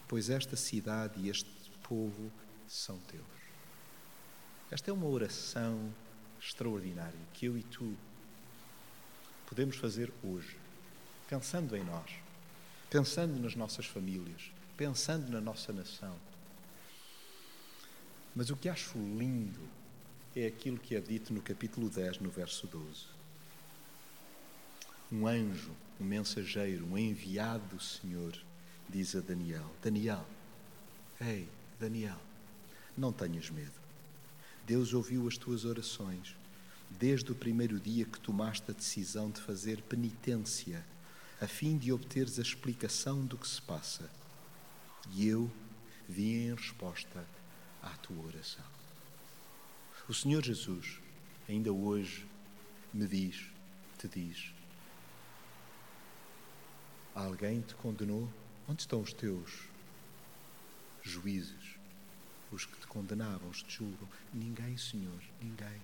pois 0.08 0.30
esta 0.30 0.56
cidade 0.56 1.20
e 1.20 1.28
este 1.28 1.50
povo 1.82 2.32
são 2.66 2.98
teus. 3.00 3.22
Esta 4.70 4.90
é 4.90 4.92
uma 4.92 5.06
oração 5.06 5.94
extraordinária 6.40 7.18
que 7.34 7.46
eu 7.46 7.56
e 7.56 7.62
tu 7.62 7.94
podemos 9.46 9.76
fazer 9.76 10.12
hoje, 10.24 10.56
pensando 11.28 11.76
em 11.76 11.84
nós, 11.84 12.10
pensando 12.90 13.38
nas 13.38 13.54
nossas 13.54 13.86
famílias, 13.86 14.50
pensando 14.76 15.30
na 15.30 15.40
nossa 15.40 15.72
nação. 15.72 16.16
Mas 18.34 18.50
o 18.50 18.56
que 18.56 18.68
acho 18.68 18.98
lindo 18.98 19.60
é 20.34 20.46
aquilo 20.46 20.78
que 20.78 20.94
é 20.94 21.00
dito 21.00 21.32
no 21.32 21.42
capítulo 21.42 21.90
10, 21.90 22.20
no 22.20 22.30
verso 22.30 22.66
12. 22.66 23.06
Um 25.10 25.26
anjo, 25.26 25.72
um 25.98 26.04
mensageiro, 26.04 26.86
um 26.86 26.96
enviado 26.96 27.64
do 27.76 27.82
Senhor 27.82 28.38
diz 28.88 29.14
a 29.14 29.20
Daniel: 29.20 29.70
Daniel, 29.82 30.26
ei, 31.20 31.48
Daniel, 31.78 32.20
não 32.96 33.12
tenhas 33.12 33.50
medo. 33.50 33.78
Deus 34.66 34.92
ouviu 34.92 35.26
as 35.26 35.36
tuas 35.36 35.64
orações 35.64 36.36
desde 36.90 37.30
o 37.32 37.34
primeiro 37.34 37.78
dia 37.78 38.04
que 38.04 38.20
tomaste 38.20 38.70
a 38.70 38.74
decisão 38.74 39.30
de 39.30 39.40
fazer 39.40 39.82
penitência, 39.82 40.84
a 41.40 41.46
fim 41.46 41.76
de 41.76 41.92
obteres 41.92 42.38
a 42.38 42.42
explicação 42.42 43.24
do 43.24 43.36
que 43.36 43.46
se 43.46 43.60
passa. 43.60 44.10
E 45.10 45.26
eu 45.26 45.50
vim 46.08 46.48
em 46.48 46.54
resposta 46.54 47.24
à 47.82 47.90
tua 47.90 48.26
oração. 48.26 48.64
O 50.08 50.14
Senhor 50.14 50.42
Jesus, 50.42 50.98
ainda 51.48 51.72
hoje, 51.72 52.26
me 52.92 53.06
diz, 53.06 53.44
te 53.98 54.08
diz: 54.08 54.52
Alguém 57.14 57.60
te 57.60 57.74
condenou? 57.74 58.28
Onde 58.70 58.82
estão 58.82 59.00
os 59.00 59.14
teus 59.14 59.62
juízes? 61.02 61.78
Os 62.52 62.66
que 62.66 62.78
te 62.78 62.86
condenavam, 62.86 63.48
os 63.48 63.62
que 63.62 63.68
te 63.70 63.78
julgam? 63.78 64.06
Ninguém, 64.34 64.76
Senhor, 64.76 65.22
ninguém. 65.40 65.80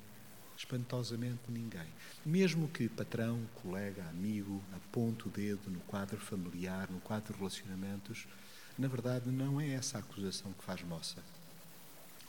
Espantosamente 0.55 1.41
ninguém. 1.49 1.89
Mesmo 2.27 2.69
que 2.69 2.87
patrão, 2.91 3.43
colega, 3.55 4.07
amigo 4.11 4.63
aponte 4.75 5.27
o 5.27 5.31
dedo 5.31 5.71
no 5.71 5.81
quadro 5.81 6.21
familiar, 6.21 6.91
no 6.91 7.01
quadro 7.01 7.33
de 7.33 7.39
relacionamentos, 7.39 8.27
na 8.79 8.87
verdade 8.87 9.31
não 9.31 9.59
é 9.59 9.71
essa 9.71 9.97
a 9.97 10.01
acusação 10.01 10.53
que 10.53 10.63
faz 10.63 10.83
moça. 10.83 11.25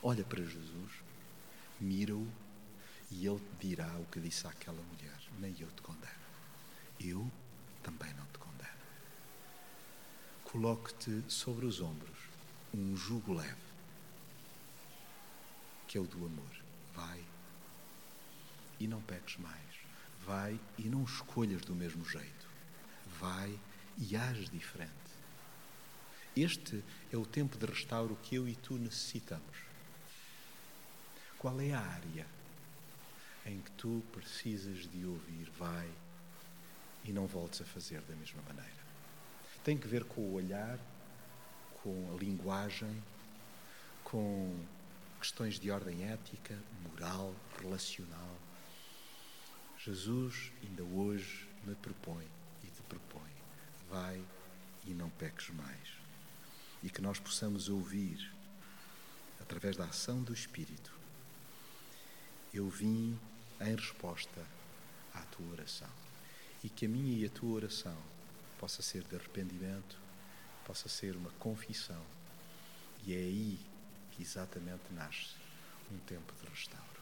Olha 0.01 0.23
para 0.23 0.41
Jesus, 0.41 0.91
mira-o 1.81 2.25
e 3.11 3.27
ele 3.27 3.39
te 3.39 3.67
dirá 3.67 3.93
o 3.99 4.05
que 4.05 4.21
disse 4.21 4.47
àquela 4.47 4.81
mulher: 4.81 5.19
Nem 5.37 5.53
eu 5.59 5.69
te 5.71 5.81
condeno. 5.81 6.13
Eu 6.99 7.29
também 7.83 8.13
não 8.13 8.25
te 8.27 8.39
condeno 8.39 8.44
coloque-te 10.55 11.21
sobre 11.27 11.65
os 11.65 11.81
ombros 11.81 12.17
um 12.73 12.95
jugo 12.95 13.33
leve, 13.33 13.57
que 15.85 15.97
é 15.97 16.01
o 16.01 16.07
do 16.07 16.25
amor. 16.25 16.63
Vai 16.93 17.21
e 18.79 18.87
não 18.87 19.01
peques 19.01 19.35
mais. 19.35 19.59
Vai 20.25 20.57
e 20.77 20.83
não 20.83 21.03
escolhas 21.03 21.61
do 21.63 21.75
mesmo 21.75 22.05
jeito. 22.05 22.47
Vai 23.19 23.59
e 23.97 24.15
age 24.15 24.45
diferente. 24.45 24.93
Este 26.37 26.81
é 27.11 27.17
o 27.17 27.25
tempo 27.25 27.57
de 27.57 27.65
restauro 27.65 28.17
que 28.23 28.35
eu 28.35 28.47
e 28.47 28.55
tu 28.55 28.77
necessitamos. 28.77 29.57
Qual 31.37 31.59
é 31.59 31.73
a 31.73 31.81
área 31.81 32.25
em 33.45 33.59
que 33.59 33.71
tu 33.71 34.01
precisas 34.13 34.89
de 34.89 35.05
ouvir? 35.05 35.51
Vai 35.59 35.91
e 37.03 37.11
não 37.11 37.27
voltes 37.27 37.59
a 37.59 37.65
fazer 37.65 37.99
da 38.03 38.15
mesma 38.15 38.41
maneira 38.43 38.84
tem 39.65 39.75
que 39.75 39.87
ver 39.87 40.03
com 40.03 40.21
o 40.21 40.33
olhar, 40.35 40.77
com 41.81 42.13
a 42.13 42.19
linguagem, 42.19 43.03
com 44.03 44.63
questões 45.19 45.59
de 45.59 45.71
ordem 45.71 46.03
ética, 46.07 46.55
moral, 46.87 47.33
relacional. 47.59 48.37
Jesus 49.79 50.51
ainda 50.61 50.83
hoje 50.83 51.49
me 51.65 51.73
propõe 51.73 52.27
e 52.63 52.67
te 52.67 52.83
propõe: 52.83 53.31
vai 53.89 54.23
e 54.85 54.91
não 54.91 55.09
peques 55.09 55.49
mais. 55.49 55.97
E 56.83 56.89
que 56.91 57.01
nós 57.01 57.17
possamos 57.17 57.67
ouvir, 57.67 58.31
através 59.41 59.75
da 59.75 59.85
ação 59.85 60.21
do 60.21 60.31
Espírito, 60.31 60.93
eu 62.53 62.69
vim 62.69 63.19
em 63.59 63.75
resposta 63.75 64.45
à 65.11 65.21
tua 65.21 65.53
oração. 65.53 65.89
E 66.63 66.69
que 66.69 66.85
a 66.85 66.89
minha 66.89 67.17
e 67.17 67.25
a 67.25 67.29
tua 67.31 67.55
oração 67.55 67.97
possa 68.59 68.81
ser 68.81 69.03
de 69.03 69.15
arrependimento, 69.15 69.97
possa 70.65 70.89
ser 70.89 71.15
uma 71.15 71.31
confissão. 71.31 72.01
E 73.05 73.13
é 73.13 73.17
aí 73.17 73.59
que 74.11 74.23
exatamente 74.23 74.91
nasce 74.91 75.35
um 75.91 75.97
tempo 75.99 76.33
de 76.41 76.49
restauro. 76.49 76.94